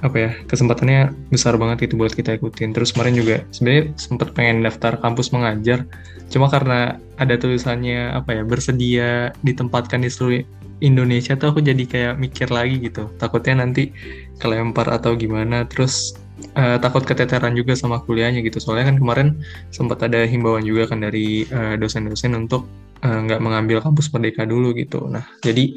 apa 0.03 0.15
ya 0.15 0.31
kesempatannya 0.47 1.11
besar 1.31 1.55
banget 1.59 1.89
gitu 1.89 1.99
buat 1.99 2.15
kita 2.15 2.39
ikutin. 2.39 2.71
Terus 2.71 2.95
kemarin 2.95 3.15
juga 3.19 3.43
sebenarnya 3.51 3.83
sempat 3.99 4.31
pengen 4.31 4.63
daftar 4.63 4.95
kampus 4.99 5.35
mengajar, 5.35 5.83
cuma 6.31 6.47
karena 6.47 6.95
ada 7.19 7.35
tulisannya 7.35 8.15
apa 8.15 8.39
ya 8.39 8.43
bersedia 8.47 9.35
ditempatkan 9.43 10.03
di 10.03 10.09
seluruh 10.11 10.43
Indonesia 10.83 11.39
tuh 11.39 11.55
aku 11.55 11.59
jadi 11.63 11.83
kayak 11.87 12.13
mikir 12.19 12.47
lagi 12.51 12.79
gitu. 12.83 13.07
Takutnya 13.19 13.63
nanti 13.63 13.95
kelempar 14.39 14.87
atau 14.91 15.15
gimana. 15.15 15.63
Terus 15.67 16.15
uh, 16.55 16.77
takut 16.79 17.03
keteteran 17.03 17.55
juga 17.55 17.73
sama 17.75 18.01
kuliahnya 18.03 18.43
gitu. 18.43 18.59
Soalnya 18.59 18.91
kan 18.93 18.97
kemarin 18.99 19.27
sempat 19.71 20.03
ada 20.03 20.27
himbauan 20.27 20.63
juga 20.67 20.91
kan 20.91 21.03
dari 21.03 21.47
dosen 21.79 22.07
dosen-dosen 22.07 22.33
untuk 22.35 22.67
eh, 23.03 23.19
nggak 23.29 23.39
uh, 23.39 23.43
mengambil 23.43 23.77
kampus 23.79 24.11
merdeka 24.11 24.43
dulu 24.43 24.75
gitu. 24.75 25.07
Nah 25.07 25.23
jadi 25.43 25.75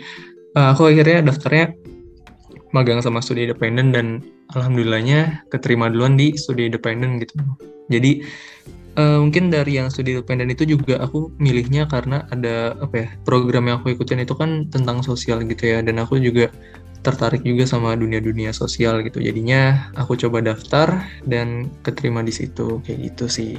uh, 0.58 0.74
aku 0.74 0.90
akhirnya 0.90 1.24
daftarnya 1.30 1.74
magang 2.76 3.00
sama 3.00 3.24
studi 3.24 3.48
independen 3.48 3.94
dan 3.94 4.06
alhamdulillahnya 4.52 5.44
keterima 5.48 5.88
duluan 5.88 6.16
di 6.20 6.36
studi 6.36 6.68
independen 6.68 7.16
gitu. 7.22 7.36
Jadi 7.88 8.20
uh, 8.98 9.18
mungkin 9.22 9.48
dari 9.48 9.78
yang 9.78 9.88
studi 9.88 10.18
independen 10.18 10.50
itu 10.50 10.66
juga 10.66 10.98
aku 10.98 11.30
milihnya 11.38 11.86
karena 11.86 12.26
ada 12.34 12.74
apa 12.82 12.94
ya 13.06 13.08
program 13.22 13.70
yang 13.70 13.78
aku 13.80 13.94
ikutin 13.94 14.26
itu 14.26 14.34
kan 14.34 14.66
tentang 14.68 15.00
sosial 15.06 15.40
gitu 15.46 15.64
ya 15.70 15.78
dan 15.80 16.02
aku 16.02 16.18
juga 16.18 16.50
tertarik 17.06 17.46
juga 17.46 17.62
sama 17.64 17.94
dunia-dunia 17.94 18.50
sosial 18.50 19.06
gitu. 19.06 19.22
Jadinya 19.22 19.88
aku 19.94 20.18
coba 20.18 20.42
daftar 20.42 21.06
dan 21.24 21.70
keterima 21.86 22.26
di 22.26 22.34
situ 22.34 22.82
kayak 22.82 23.14
gitu 23.14 23.24
sih. 23.30 23.54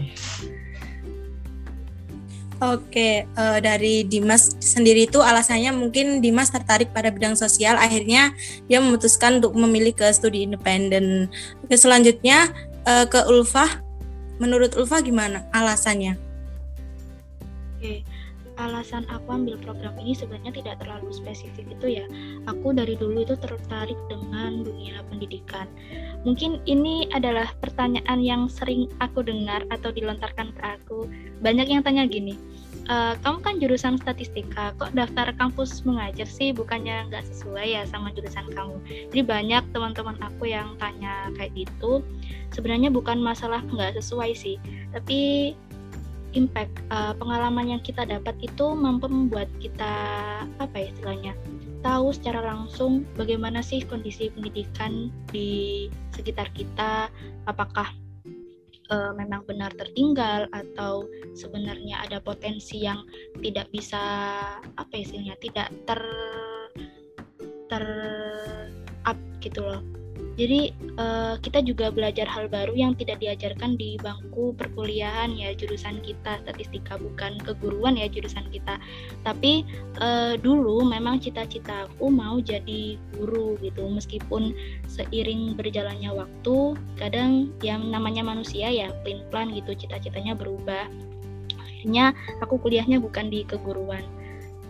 Oke, 2.59 3.23
uh, 3.39 3.63
dari 3.63 4.03
Dimas 4.03 4.59
sendiri 4.59 5.07
itu 5.07 5.23
alasannya 5.23 5.71
mungkin 5.71 6.19
Dimas 6.19 6.51
tertarik 6.51 6.91
pada 6.91 7.07
bidang 7.07 7.39
sosial, 7.39 7.79
akhirnya 7.79 8.35
dia 8.67 8.83
memutuskan 8.83 9.39
untuk 9.39 9.55
memilih 9.55 9.95
ke 9.95 10.03
studi 10.11 10.43
independen. 10.43 11.31
Oke, 11.63 11.79
selanjutnya 11.79 12.51
uh, 12.83 13.07
ke 13.07 13.23
Ulfah. 13.31 13.88
Menurut 14.39 14.71
Ulfah 14.79 15.03
gimana 15.03 15.43
alasannya? 15.51 16.15
Oke, 17.75 18.03
alasan 18.59 19.07
aku 19.07 19.27
ambil 19.31 19.55
program 19.59 19.95
ini 19.99 20.15
sebenarnya 20.15 20.51
tidak 20.51 20.75
terlalu 20.83 21.11
spesifik 21.11 21.67
itu 21.67 21.99
ya. 21.99 22.05
Aku 22.47 22.71
dari 22.71 22.95
dulu 22.95 23.23
itu 23.23 23.35
tertarik 23.39 23.99
dengan 24.11 24.63
dunia 24.63 25.03
pendidikan. 25.11 25.67
Mungkin 26.27 26.63
ini 26.67 27.07
adalah 27.15 27.51
pertanyaan 27.63 28.19
yang 28.19 28.47
sering 28.51 28.91
aku 28.99 29.23
dengar 29.23 29.63
atau 29.71 29.91
dilontarkan 29.91 30.55
ke 30.55 30.63
aku. 30.63 31.07
Banyak 31.39 31.67
yang 31.71 31.83
tanya 31.83 32.03
gini, 32.07 32.35
e, 32.89 32.95
kamu 33.21 33.37
kan 33.45 33.55
jurusan 33.61 33.95
statistika, 34.01 34.73
kok 34.81 34.91
daftar 34.97 35.29
kampus 35.37 35.85
mengajar 35.85 36.25
sih 36.25 36.49
bukannya 36.51 37.07
nggak 37.13 37.23
sesuai 37.29 37.77
ya 37.77 37.85
sama 37.85 38.09
jurusan 38.11 38.49
kamu? 38.51 38.75
Jadi 39.13 39.21
banyak 39.23 39.63
teman-teman 39.71 40.17
aku 40.19 40.49
yang 40.49 40.73
tanya 40.81 41.29
kayak 41.37 41.53
gitu. 41.53 42.01
Sebenarnya 42.49 42.89
bukan 42.89 43.21
masalah 43.21 43.61
nggak 43.69 43.95
sesuai 44.01 44.33
sih, 44.33 44.57
tapi 44.91 45.53
impact 46.37 46.73
uh, 46.93 47.17
pengalaman 47.17 47.77
yang 47.77 47.81
kita 47.81 48.05
dapat 48.05 48.37
itu 48.41 48.65
mampu 48.77 49.09
membuat 49.09 49.49
kita 49.57 49.93
apa 50.61 50.75
ya 50.77 50.93
istilahnya 50.93 51.33
tahu 51.81 52.11
secara 52.11 52.43
langsung 52.43 53.07
bagaimana 53.15 53.63
sih 53.63 53.81
kondisi 53.87 54.29
pendidikan 54.29 55.09
di 55.31 55.87
sekitar 56.13 56.51
kita 56.53 57.07
apakah 57.47 57.89
uh, 58.89 59.11
memang 59.15 59.45
benar 59.45 59.71
tertinggal 59.77 60.49
atau 60.51 61.05
sebenarnya 61.37 62.03
ada 62.05 62.17
potensi 62.19 62.83
yang 62.83 63.05
tidak 63.41 63.69
bisa 63.73 64.01
apa 64.75 64.91
ya 64.93 65.01
istilahnya 65.05 65.35
tidak 65.41 65.69
ter 65.85 66.01
ter 67.69 67.85
up 69.05 69.17
gitu 69.39 69.61
loh 69.61 69.81
jadi 70.39 70.71
uh, 70.95 71.35
kita 71.43 71.59
juga 71.67 71.91
belajar 71.91 72.23
hal 72.23 72.47
baru 72.47 72.71
yang 72.71 72.95
tidak 72.95 73.19
diajarkan 73.19 73.75
di 73.75 73.99
bangku 73.99 74.55
perkuliahan 74.55 75.35
ya 75.35 75.51
jurusan 75.51 75.99
kita 75.99 76.39
statistika 76.47 76.95
bukan 76.95 77.35
keguruan 77.43 77.99
ya 77.99 78.07
jurusan 78.07 78.47
kita. 78.47 78.79
Tapi 79.27 79.67
uh, 79.99 80.39
dulu 80.39 80.87
memang 80.87 81.19
cita-cita 81.19 81.91
aku 81.91 82.07
mau 82.07 82.39
jadi 82.39 82.95
guru 83.19 83.59
gitu 83.59 83.83
meskipun 83.91 84.55
seiring 84.87 85.59
berjalannya 85.59 86.15
waktu 86.15 86.79
kadang 86.95 87.51
yang 87.59 87.91
namanya 87.91 88.23
manusia 88.23 88.71
ya 88.71 88.95
plan-plan 89.03 89.51
gitu 89.51 89.75
cita-citanya 89.75 90.39
berubah. 90.39 90.87
Akhirnya 91.59 92.15
aku 92.39 92.63
kuliahnya 92.63 93.03
bukan 93.03 93.27
di 93.27 93.43
keguruan 93.43 94.07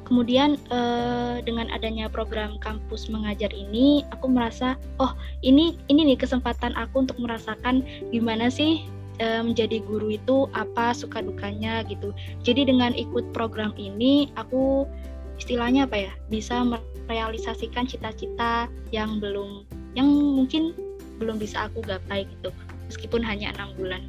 kemudian 0.10 0.58
uh, 0.74 1.38
dengan 1.46 1.70
adanya 1.70 2.10
program 2.10 2.58
kampus 2.66 3.08
mengajar 3.14 3.54
ini 3.54 4.02
aku 4.10 4.26
merasa 4.26 4.74
oh 4.98 5.14
ini 5.46 5.78
ini 5.88 6.14
nih 6.14 6.18
kesempatan 6.18 6.74
aku 6.74 7.06
untuk 7.06 7.22
merasakan 7.22 7.86
gimana 8.10 8.50
sih 8.50 8.84
uh, 9.22 9.46
menjadi 9.46 9.86
guru 9.86 10.18
itu 10.18 10.50
apa 10.58 10.98
suka 10.98 11.22
dukanya 11.22 11.86
gitu. 11.86 12.12
Jadi 12.42 12.68
dengan 12.74 12.98
ikut 12.98 13.30
program 13.32 13.72
ini 13.78 14.34
aku 14.34 14.90
istilahnya 15.38 15.86
apa 15.86 16.10
ya 16.10 16.14
bisa 16.28 16.66
merealisasikan 16.66 17.86
cita-cita 17.86 18.68
yang 18.90 19.22
belum 19.22 19.64
yang 19.94 20.10
mungkin 20.10 20.74
belum 21.22 21.38
bisa 21.38 21.70
aku 21.70 21.86
gapai 21.86 22.26
gitu. 22.26 22.50
Meskipun 22.90 23.22
hanya 23.22 23.54
enam 23.54 23.78
bulan. 23.78 24.02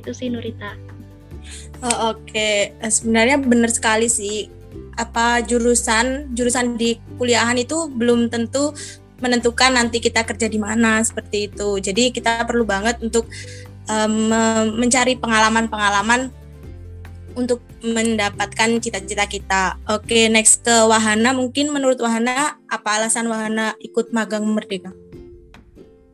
Itu 0.00 0.16
sih 0.16 0.32
Nurita. 0.32 0.72
Oh, 1.84 2.16
oke. 2.16 2.32
Okay. 2.32 2.72
sebenarnya 2.88 3.38
benar 3.38 3.70
sekali 3.70 4.08
sih 4.10 4.57
apa 4.98 5.44
jurusan 5.46 6.34
jurusan 6.34 6.74
di 6.74 6.98
kuliahan 7.16 7.56
itu 7.58 7.86
belum 7.90 8.28
tentu 8.28 8.74
menentukan 9.18 9.74
nanti 9.74 9.98
kita 9.98 10.22
kerja 10.22 10.46
di 10.46 10.58
mana 10.58 11.02
seperti 11.02 11.50
itu. 11.50 11.78
Jadi 11.82 12.14
kita 12.14 12.46
perlu 12.46 12.62
banget 12.62 13.02
untuk 13.02 13.26
um, 13.90 14.30
mencari 14.78 15.18
pengalaman-pengalaman 15.18 16.30
untuk 17.38 17.62
mendapatkan 17.82 18.82
cita-cita 18.82 19.24
kita. 19.30 19.62
Oke, 19.86 20.26
next 20.26 20.66
ke 20.66 20.74
Wahana. 20.86 21.30
Mungkin 21.30 21.70
menurut 21.70 21.98
Wahana, 22.02 22.58
apa 22.66 22.98
alasan 22.98 23.30
Wahana 23.30 23.78
ikut 23.78 24.10
magang 24.10 24.42
Merdeka? 24.42 24.90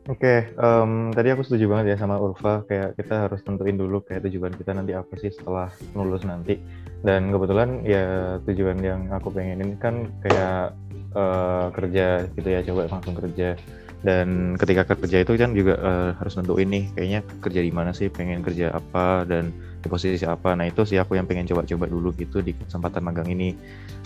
Oke, 0.05 0.53
um, 0.61 1.09
tadi 1.09 1.33
aku 1.33 1.41
setuju 1.41 1.65
banget 1.65 1.97
ya 1.97 2.05
sama 2.05 2.21
Urfa. 2.21 2.61
Kayak 2.69 2.93
kita 2.93 3.25
harus 3.25 3.41
tentuin 3.41 3.73
dulu 3.73 4.05
kayak 4.05 4.29
tujuan 4.29 4.53
kita 4.53 4.77
nanti 4.77 4.93
apa 4.93 5.09
sih 5.17 5.33
setelah 5.33 5.73
lulus 5.97 6.21
nanti. 6.21 6.61
Dan 7.05 7.29
kebetulan 7.29 7.85
ya 7.85 8.37
tujuan 8.49 8.81
yang 8.81 9.01
aku 9.13 9.29
pengenin 9.29 9.77
kan 9.77 10.09
kayak 10.25 10.73
uh, 11.13 11.69
kerja 11.69 12.25
gitu 12.33 12.49
ya, 12.49 12.65
coba 12.65 12.89
langsung 12.89 13.13
kerja. 13.13 13.53
Dan 14.01 14.53
ketika 14.57 14.85
kerja 14.85 15.21
itu 15.21 15.33
kan 15.37 15.53
juga 15.53 15.77
uh, 15.81 16.09
harus 16.17 16.37
nentuin 16.37 16.69
nih 16.69 16.85
kayaknya 16.93 17.19
kerja 17.41 17.61
di 17.61 17.71
mana 17.73 17.89
sih 17.93 18.09
pengen 18.09 18.41
kerja 18.45 18.73
apa 18.73 19.25
dan 19.25 19.49
di 19.85 19.89
posisi 19.93 20.25
apa. 20.25 20.57
Nah 20.57 20.65
itu 20.65 20.81
sih 20.81 20.97
aku 20.97 21.13
yang 21.13 21.29
pengen 21.29 21.45
coba-coba 21.45 21.85
dulu 21.85 22.09
gitu 22.17 22.41
di 22.41 22.57
kesempatan 22.57 23.05
magang 23.05 23.29
ini. 23.29 23.53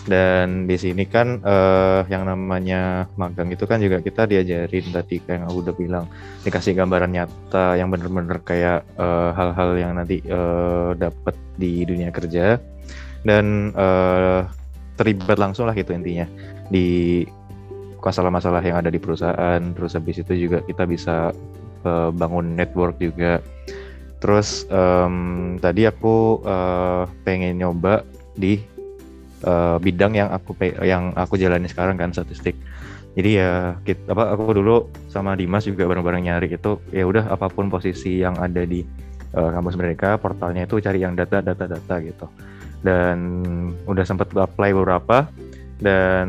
Dan 0.04 0.68
di 0.68 0.76
sini 0.76 1.08
kan 1.08 1.40
uh, 1.40 2.04
yang 2.12 2.28
namanya 2.28 3.08
magang 3.16 3.48
itu 3.48 3.64
kan 3.64 3.80
juga 3.80 4.04
kita 4.04 4.28
diajarin 4.28 4.92
tadi 4.92 5.24
kayak 5.24 5.40
yang 5.40 5.44
aku 5.48 5.56
udah 5.64 5.74
bilang. 5.74 6.04
Dikasih 6.44 6.76
gambaran 6.76 7.16
nyata 7.16 7.80
yang 7.80 7.88
bener-bener 7.88 8.44
kayak 8.44 8.84
uh, 9.00 9.32
hal-hal 9.32 9.80
yang 9.80 9.96
nanti 9.96 10.20
uh, 10.28 10.92
dapat 10.92 11.32
di 11.56 11.88
dunia 11.88 12.12
kerja. 12.12 12.60
Dan 13.24 13.72
uh, 13.72 14.44
terlibat 15.00 15.40
langsung 15.40 15.64
lah 15.64 15.72
gitu 15.72 15.96
intinya. 15.96 16.28
Di 16.68 17.24
masalah-masalah 18.00 18.64
yang 18.64 18.80
ada 18.80 18.88
di 18.88 18.96
perusahaan 18.96 19.60
terus 19.76 19.92
habis 19.92 20.20
itu 20.20 20.48
juga 20.48 20.64
kita 20.64 20.88
bisa 20.88 21.36
uh, 21.84 22.08
bangun 22.08 22.56
network 22.56 22.96
juga 22.96 23.44
terus 24.20 24.68
um, 24.68 25.56
tadi 25.58 25.88
aku 25.88 26.44
uh, 26.44 27.08
pengen 27.24 27.56
nyoba 27.56 28.04
di 28.36 28.60
uh, 29.44 29.76
bidang 29.80 30.12
yang 30.16 30.28
aku 30.28 30.52
yang 30.84 31.12
aku 31.16 31.40
jalani 31.40 31.66
sekarang 31.66 31.96
kan 31.96 32.12
statistik. 32.12 32.56
Jadi 33.18 33.42
ya 33.42 33.74
kita 33.82 34.14
apa 34.14 34.38
aku 34.38 34.54
dulu 34.54 34.86
sama 35.10 35.34
Dimas 35.34 35.66
juga 35.66 35.90
bareng-bareng 35.90 36.30
nyari 36.30 36.46
itu 36.46 36.78
ya 36.94 37.02
udah 37.02 37.26
apa 37.26 37.50
pun 37.50 37.66
posisi 37.66 38.22
yang 38.22 38.38
ada 38.38 38.62
di 38.62 38.86
uh, 39.34 39.50
kampus 39.50 39.74
mereka 39.74 40.14
portalnya 40.14 40.62
itu 40.62 40.78
cari 40.78 41.02
yang 41.02 41.18
data 41.18 41.42
data 41.42 41.66
data 41.66 41.94
gitu. 41.98 42.30
Dan 42.80 43.18
udah 43.84 44.04
sempat 44.06 44.30
apply 44.32 44.72
beberapa 44.72 45.26
dan 45.82 46.28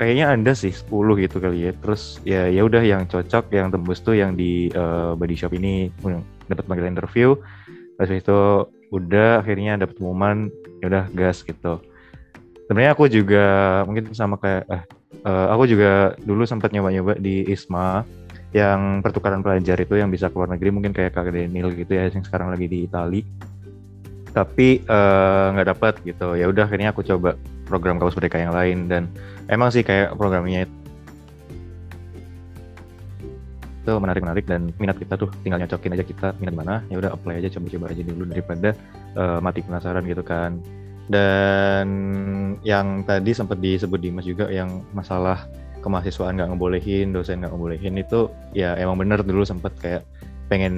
kayaknya 0.00 0.34
ada 0.34 0.52
sih 0.56 0.72
10 0.72 0.88
gitu 1.20 1.36
kali 1.38 1.68
ya. 1.68 1.72
Terus 1.76 2.18
ya 2.24 2.48
ya 2.48 2.64
udah 2.64 2.80
yang 2.80 3.04
cocok 3.04 3.52
yang 3.52 3.68
tembus 3.68 4.00
tuh 4.00 4.16
yang 4.16 4.32
di 4.32 4.72
uh, 4.72 5.12
body 5.14 5.36
shop 5.36 5.52
ini 5.52 5.92
dapat 6.50 6.64
panggilan 6.68 6.94
interview. 6.94 7.38
Terus 8.00 8.10
itu 8.20 8.38
udah 8.94 9.42
akhirnya 9.42 9.78
dapat 9.80 9.98
pengumuman 9.98 10.50
ya 10.82 10.86
udah 10.90 11.04
gas 11.14 11.42
gitu. 11.42 11.80
Sebenarnya 12.66 12.92
aku 12.96 13.04
juga 13.12 13.44
mungkin 13.84 14.10
sama 14.16 14.40
kayak 14.40 14.64
eh, 14.68 14.82
uh, 15.28 15.46
aku 15.52 15.68
juga 15.68 16.16
dulu 16.24 16.48
sempat 16.48 16.72
nyoba-nyoba 16.72 17.20
di 17.20 17.44
ISMA 17.48 18.02
yang 18.54 19.02
pertukaran 19.02 19.42
pelajar 19.42 19.74
itu 19.82 19.98
yang 19.98 20.08
bisa 20.14 20.30
ke 20.30 20.36
luar 20.38 20.46
negeri 20.54 20.70
mungkin 20.70 20.94
kayak 20.94 21.18
Kak 21.18 21.26
Daniel 21.34 21.74
gitu 21.74 21.90
ya 21.90 22.06
yang 22.06 22.22
sekarang 22.22 22.54
lagi 22.54 22.70
di 22.70 22.86
Itali 22.86 23.26
tapi 24.34 24.82
nggak 25.54 25.66
uh, 25.66 25.70
dapat 25.74 25.94
gitu 26.06 26.34
ya 26.38 26.46
udah 26.50 26.66
akhirnya 26.66 26.90
aku 26.90 27.06
coba 27.06 27.38
program 27.66 27.98
kampus 27.98 28.18
merdeka 28.18 28.38
yang 28.38 28.54
lain 28.54 28.90
dan 28.90 29.02
emang 29.50 29.70
sih 29.70 29.86
kayak 29.86 30.14
programnya 30.18 30.66
itu 33.84 33.92
menarik-menarik 34.00 34.48
dan 34.48 34.72
minat 34.80 34.96
kita 34.96 35.20
tuh 35.20 35.28
tinggal 35.44 35.60
nyocokin 35.60 35.92
aja 35.92 36.04
kita 36.08 36.32
minat 36.40 36.56
mana 36.56 36.74
ya 36.88 36.96
udah 36.96 37.12
apply 37.12 37.36
aja 37.36 37.52
coba-coba 37.52 37.92
aja 37.92 38.00
dulu 38.00 38.24
daripada 38.24 38.72
uh, 39.20 39.38
mati 39.44 39.60
penasaran 39.60 40.08
gitu 40.08 40.24
kan. 40.24 40.56
Dan 41.04 41.88
yang 42.64 43.04
tadi 43.04 43.36
sempat 43.36 43.60
disebut 43.60 44.00
Dimas 44.00 44.24
juga 44.24 44.48
yang 44.48 44.88
masalah 44.96 45.44
kemahasiswaan 45.84 46.40
nggak 46.40 46.56
ngebolehin 46.56 47.12
dosen 47.12 47.44
nggak 47.44 47.52
ngebolehin 47.52 48.00
itu 48.00 48.32
ya 48.56 48.72
emang 48.80 48.96
bener 48.96 49.20
dulu 49.20 49.44
sempat 49.44 49.76
kayak 49.76 50.00
pengen 50.48 50.74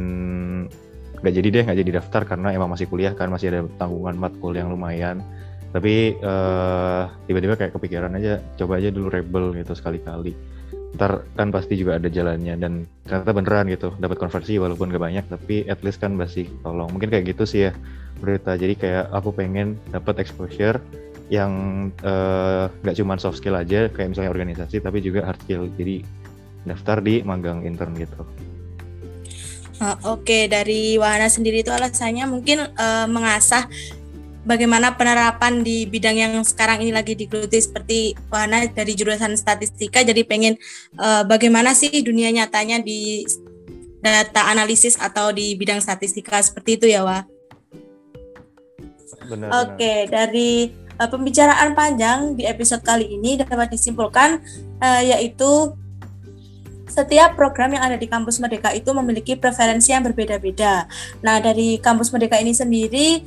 nggak 1.23 1.31
jadi 1.31 1.49
deh 1.55 1.63
nggak 1.63 1.79
jadi 1.79 1.91
daftar 2.03 2.23
karena 2.27 2.51
emang 2.51 2.75
masih 2.75 2.91
kuliah 2.91 3.15
kan 3.15 3.31
masih 3.31 3.55
ada 3.55 3.63
tanggungan 3.79 4.19
matkul 4.19 4.51
yang 4.51 4.67
lumayan. 4.67 5.23
Tapi 5.71 6.19
uh, 6.27 7.07
tiba-tiba 7.31 7.55
kayak 7.55 7.71
kepikiran 7.71 8.19
aja 8.19 8.43
coba 8.59 8.83
aja 8.83 8.91
dulu 8.91 9.15
rebel 9.15 9.55
gitu 9.55 9.79
sekali-kali 9.79 10.56
ntar 10.97 11.29
kan 11.37 11.53
pasti 11.53 11.77
juga 11.77 12.01
ada 12.01 12.09
jalannya 12.09 12.57
dan 12.57 12.89
ternyata 13.05 13.31
beneran 13.37 13.67
gitu 13.69 13.93
dapat 14.01 14.17
konversi 14.17 14.57
walaupun 14.57 14.89
gak 14.89 15.05
banyak 15.05 15.25
tapi 15.29 15.69
at 15.69 15.85
least 15.85 16.01
kan 16.01 16.17
masih 16.17 16.49
tolong. 16.65 16.89
Mungkin 16.89 17.13
kayak 17.13 17.37
gitu 17.37 17.45
sih 17.45 17.69
ya 17.69 17.73
berita 18.17 18.57
jadi 18.57 18.75
kayak 18.75 19.05
aku 19.13 19.37
pengen 19.37 19.77
dapat 19.93 20.25
exposure 20.25 20.81
yang 21.29 21.53
uh, 22.01 22.73
gak 22.83 22.97
cuma 22.97 23.21
soft 23.21 23.39
skill 23.39 23.61
aja 23.61 23.93
kayak 23.93 24.17
misalnya 24.17 24.33
organisasi 24.33 24.81
tapi 24.81 25.05
juga 25.05 25.29
hard 25.29 25.41
skill. 25.45 25.69
Jadi 25.77 26.03
daftar 26.67 26.99
di 26.99 27.23
magang 27.23 27.63
intern 27.63 27.95
gitu. 27.95 28.27
Uh, 29.77 29.93
Oke, 30.17 30.25
okay. 30.25 30.43
dari 30.49 30.97
Wahana 30.97 31.29
sendiri 31.29 31.61
itu 31.61 31.69
alasannya 31.69 32.25
mungkin 32.25 32.65
uh, 32.65 33.05
mengasah 33.13 33.69
bagaimana 34.47 34.95
penerapan 34.95 35.67
di 35.67 35.85
bidang 35.91 36.17
yang 36.17 36.33
sekarang 36.47 36.87
ini 36.87 36.95
lagi 36.95 37.19
digeluti 37.19 37.59
seperti 37.59 38.15
Wahana 38.31 38.65
dari 38.71 38.95
jurusan 38.95 39.35
statistika 39.35 40.07
jadi 40.07 40.23
pengen 40.23 40.55
uh, 40.97 41.27
bagaimana 41.27 41.75
sih 41.75 41.91
dunia 41.91 42.31
nyatanya 42.31 42.79
di 42.79 43.27
data 43.99 44.47
analisis 44.47 44.95
atau 44.95 45.35
di 45.35 45.59
bidang 45.59 45.83
statistika 45.83 46.39
seperti 46.39 46.79
itu 46.79 46.87
ya 46.87 47.03
Wah. 47.03 47.27
Oke, 49.27 49.43
okay, 49.51 49.99
dari 50.07 50.71
uh, 51.03 51.11
pembicaraan 51.11 51.75
panjang 51.75 52.39
di 52.39 52.47
episode 52.47 52.87
kali 52.87 53.11
ini 53.11 53.35
dapat 53.35 53.75
disimpulkan 53.75 54.39
uh, 54.79 55.03
yaitu 55.03 55.75
setiap 56.87 57.35
program 57.37 57.75
yang 57.75 57.83
ada 57.83 57.99
di 57.99 58.09
kampus 58.09 58.39
Merdeka 58.39 58.71
itu 58.73 58.89
memiliki 58.95 59.35
preferensi 59.37 59.93
yang 59.93 60.07
berbeda-beda. 60.07 60.89
Nah, 61.21 61.43
dari 61.43 61.77
kampus 61.83 62.09
Merdeka 62.15 62.41
ini 62.41 62.55
sendiri 62.57 63.21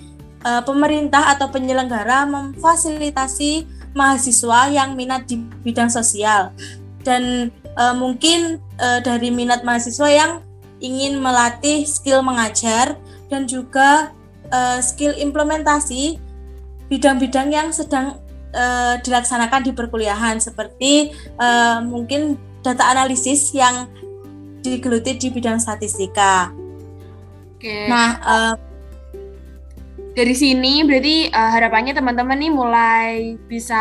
uh, 0.45 0.61
pemerintah 0.63 1.35
atau 1.35 1.49
penyelenggara 1.51 2.27
memfasilitasi 2.27 3.67
mahasiswa 3.97 4.69
yang 4.69 4.93
minat 4.93 5.25
di 5.25 5.41
bidang 5.65 5.89
sosial 5.89 6.53
dan 7.01 7.49
uh, 7.79 7.95
mungkin 7.95 8.61
uh, 8.77 9.01
dari 9.01 9.33
minat 9.33 9.65
mahasiswa 9.65 10.07
yang 10.07 10.31
ingin 10.79 11.19
melatih 11.19 11.83
skill 11.83 12.23
mengajar 12.23 12.95
dan 13.27 13.45
juga 13.49 14.13
uh, 14.53 14.79
skill 14.79 15.15
implementasi 15.17 16.21
bidang-bidang 16.87 17.53
yang 17.53 17.69
sedang 17.69 18.17
uh, 18.55 18.95
dilaksanakan 19.03 19.61
di 19.61 19.71
perkuliahan 19.75 20.41
seperti 20.41 21.13
uh, 21.37 21.83
mungkin 21.83 22.39
data 22.65 22.83
analisis 22.89 23.53
yang 23.53 23.87
digeluti 24.59 25.15
di 25.15 25.27
bidang 25.31 25.61
statistika. 25.61 26.51
Oke. 27.55 27.87
Nah, 27.87 28.09
uh, 28.23 28.53
dari 30.19 30.35
sini 30.35 30.83
berarti 30.83 31.31
uh, 31.31 31.49
harapannya 31.55 31.95
teman-teman 31.95 32.35
nih 32.35 32.51
mulai 32.51 33.39
bisa 33.47 33.79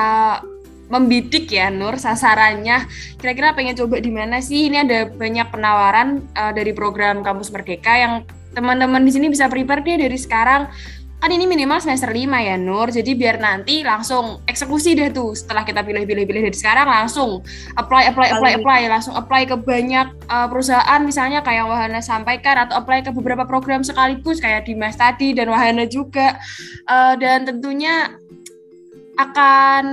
membidik 0.86 1.50
ya 1.50 1.66
Nur 1.68 1.98
sasarannya. 1.98 2.86
Kira-kira 3.18 3.58
pengen 3.58 3.74
coba 3.74 3.98
di 3.98 4.14
mana 4.14 4.38
sih? 4.38 4.70
Ini 4.70 4.86
ada 4.86 5.10
banyak 5.10 5.50
penawaran 5.50 6.22
uh, 6.38 6.54
dari 6.54 6.70
program 6.70 7.26
kampus 7.26 7.50
merdeka 7.50 7.90
yang 7.98 8.14
teman-teman 8.54 9.02
di 9.02 9.12
sini 9.12 9.26
bisa 9.28 9.50
prepare 9.50 9.82
deh 9.82 9.98
dari 9.98 10.16
sekarang 10.16 10.70
kan 11.18 11.34
ini 11.34 11.50
minimal 11.50 11.82
semester 11.82 12.14
5 12.14 12.30
ya 12.30 12.54
Nur. 12.54 12.94
Jadi 12.94 13.18
biar 13.18 13.42
nanti 13.42 13.82
langsung 13.82 14.38
eksekusi 14.46 14.94
deh 14.94 15.10
tuh. 15.10 15.34
Setelah 15.34 15.66
kita 15.66 15.82
pilih-pilih-pilih 15.82 16.46
dari 16.46 16.54
sekarang 16.54 16.86
langsung 16.86 17.42
apply 17.74 18.14
apply 18.14 18.38
apply 18.38 18.52
apply. 18.62 18.80
Langsung 18.86 19.18
apply 19.18 19.50
ke 19.50 19.58
banyak 19.58 20.14
uh, 20.30 20.46
perusahaan 20.46 21.00
misalnya 21.02 21.42
kayak 21.42 21.66
Wahana 21.66 21.98
sampaikan 21.98 22.66
atau 22.66 22.78
apply 22.78 23.02
ke 23.02 23.10
beberapa 23.10 23.42
program 23.42 23.82
sekaligus 23.82 24.38
kayak 24.38 24.70
Dimas 24.70 24.94
tadi 24.94 25.34
dan 25.34 25.50
Wahana 25.50 25.90
juga. 25.90 26.38
Uh, 26.86 27.18
dan 27.18 27.42
tentunya 27.42 28.14
akan 29.18 29.84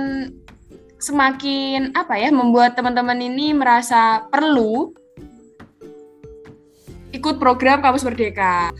semakin 1.02 1.90
apa 1.98 2.16
ya 2.16 2.30
membuat 2.30 2.78
teman-teman 2.78 3.18
ini 3.18 3.50
merasa 3.52 4.24
perlu 4.30 4.94
ikut 7.10 7.36
program 7.40 7.82
kampus 7.82 8.06
merdeka 8.06 8.70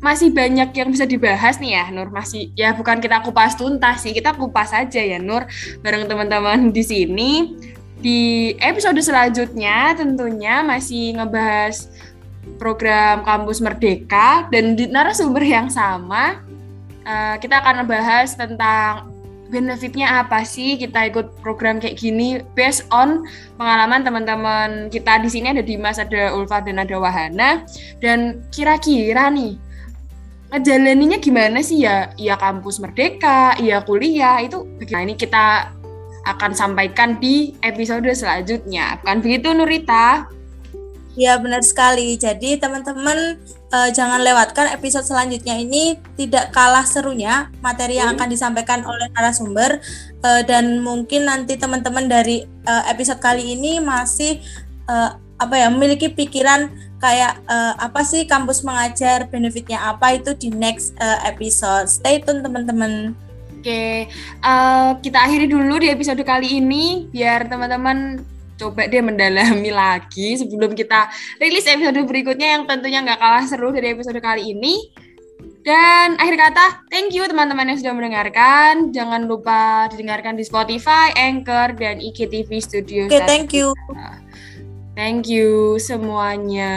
masih 0.00 0.32
banyak 0.32 0.72
yang 0.72 0.88
bisa 0.88 1.04
dibahas 1.04 1.60
nih 1.60 1.76
ya 1.76 1.84
Nur. 1.92 2.08
Masih 2.08 2.50
ya 2.56 2.72
bukan 2.72 2.98
kita 2.98 3.20
kupas 3.20 3.54
tuntas 3.54 4.02
sih 4.02 4.16
kita 4.16 4.32
kupas 4.34 4.72
aja 4.72 5.00
ya 5.00 5.20
Nur 5.20 5.44
bareng 5.84 6.08
teman-teman 6.08 6.72
di 6.72 6.82
sini. 6.82 7.32
Di 8.00 8.52
episode 8.64 8.96
selanjutnya 9.04 9.92
tentunya 9.92 10.64
masih 10.64 11.20
ngebahas 11.20 11.92
program 12.56 13.20
kampus 13.28 13.60
merdeka 13.60 14.48
dan 14.48 14.72
di 14.72 14.88
narasumber 14.88 15.44
yang 15.44 15.68
sama 15.68 16.40
uh, 17.04 17.36
kita 17.36 17.60
akan 17.60 17.84
membahas 17.84 18.32
tentang 18.40 19.12
benefitnya 19.50 20.22
apa 20.22 20.46
sih 20.46 20.78
kita 20.78 21.10
ikut 21.10 21.42
program 21.42 21.82
kayak 21.82 21.98
gini 21.98 22.38
based 22.54 22.86
on 22.94 23.26
pengalaman 23.58 24.06
teman-teman 24.06 24.70
kita 24.88 25.18
di 25.20 25.28
sini 25.28 25.50
ada 25.50 25.60
Dimas, 25.60 25.98
ada 25.98 26.32
Ulfa 26.32 26.62
dan 26.62 26.78
ada 26.78 26.96
Wahana. 26.96 27.66
Dan 27.98 28.46
kira-kira 28.54 29.28
nih 29.28 29.58
ngejalaninya 30.50 31.18
gimana 31.22 31.62
sih 31.62 31.86
ya? 31.86 32.10
Ya 32.18 32.34
kampus 32.36 32.82
merdeka, 32.82 33.54
ya 33.62 33.82
kuliah 33.86 34.42
itu 34.42 34.66
bagaimana 34.78 35.10
ini 35.10 35.16
kita 35.16 35.70
akan 36.26 36.52
sampaikan 36.52 37.16
di 37.16 37.56
episode 37.64 38.06
selanjutnya. 38.12 39.00
Bukan 39.00 39.18
begitu 39.24 39.48
Nurita? 39.56 40.28
Ya 41.18 41.34
benar 41.42 41.64
sekali. 41.66 42.14
Jadi 42.14 42.60
teman-teman 42.60 43.40
uh, 43.74 43.90
jangan 43.90 44.22
lewatkan 44.22 44.70
episode 44.70 45.06
selanjutnya 45.06 45.58
ini 45.58 45.98
tidak 46.14 46.54
kalah 46.54 46.86
serunya 46.86 47.50
materi 47.64 47.98
yang 47.98 48.14
hmm. 48.14 48.16
akan 48.18 48.28
disampaikan 48.30 48.80
oleh 48.86 49.10
narasumber 49.16 49.82
uh, 50.22 50.42
dan 50.46 50.78
mungkin 50.80 51.26
nanti 51.26 51.58
teman-teman 51.58 52.06
dari 52.06 52.46
uh, 52.66 52.84
episode 52.86 53.18
kali 53.18 53.58
ini 53.58 53.82
masih 53.82 54.38
uh, 54.86 55.18
apa 55.40 55.54
ya 55.56 55.72
memiliki 55.72 56.12
pikiran 56.12 56.68
kayak 57.00 57.40
uh, 57.48 57.74
apa 57.80 58.04
sih 58.04 58.28
kampus 58.28 58.60
mengajar 58.62 59.26
benefitnya 59.32 59.80
apa 59.80 60.20
itu 60.20 60.36
di 60.36 60.52
next 60.52 60.92
uh, 61.00 61.18
episode. 61.24 61.88
Stay 61.88 62.20
tune 62.20 62.44
teman-teman. 62.44 63.16
Oke, 63.60 64.08
uh, 64.40 64.96
kita 65.00 65.18
akhiri 65.20 65.48
dulu 65.48 65.80
di 65.80 65.92
episode 65.92 66.20
kali 66.24 66.60
ini 66.60 67.08
biar 67.12 67.48
teman-teman 67.48 68.24
coba 68.56 68.88
dia 68.88 69.00
mendalami 69.00 69.72
lagi 69.82 70.36
sebelum 70.36 70.76
kita 70.76 71.08
rilis 71.40 71.64
episode 71.64 72.04
berikutnya 72.04 72.60
yang 72.60 72.62
tentunya 72.68 73.00
nggak 73.00 73.20
kalah 73.20 73.44
seru 73.48 73.72
dari 73.72 73.96
episode 73.96 74.20
kali 74.20 74.52
ini. 74.52 74.92
Dan 75.60 76.16
akhir 76.16 76.40
kata, 76.40 76.64
thank 76.88 77.12
you 77.12 77.20
teman-teman 77.28 77.68
yang 77.68 77.76
sudah 77.76 77.92
mendengarkan. 77.92 78.96
Jangan 78.96 79.28
lupa 79.28 79.92
didengarkan 79.92 80.32
di 80.32 80.44
Spotify, 80.48 81.12
Anchor, 81.12 81.76
dan 81.76 82.00
IKTV 82.00 82.48
Studio. 82.64 83.12
Oke, 83.12 83.20
okay, 83.20 83.28
thank 83.28 83.52
you. 83.52 83.76
Thank 84.94 85.26
you 85.30 85.78
semuanya. 85.80 86.70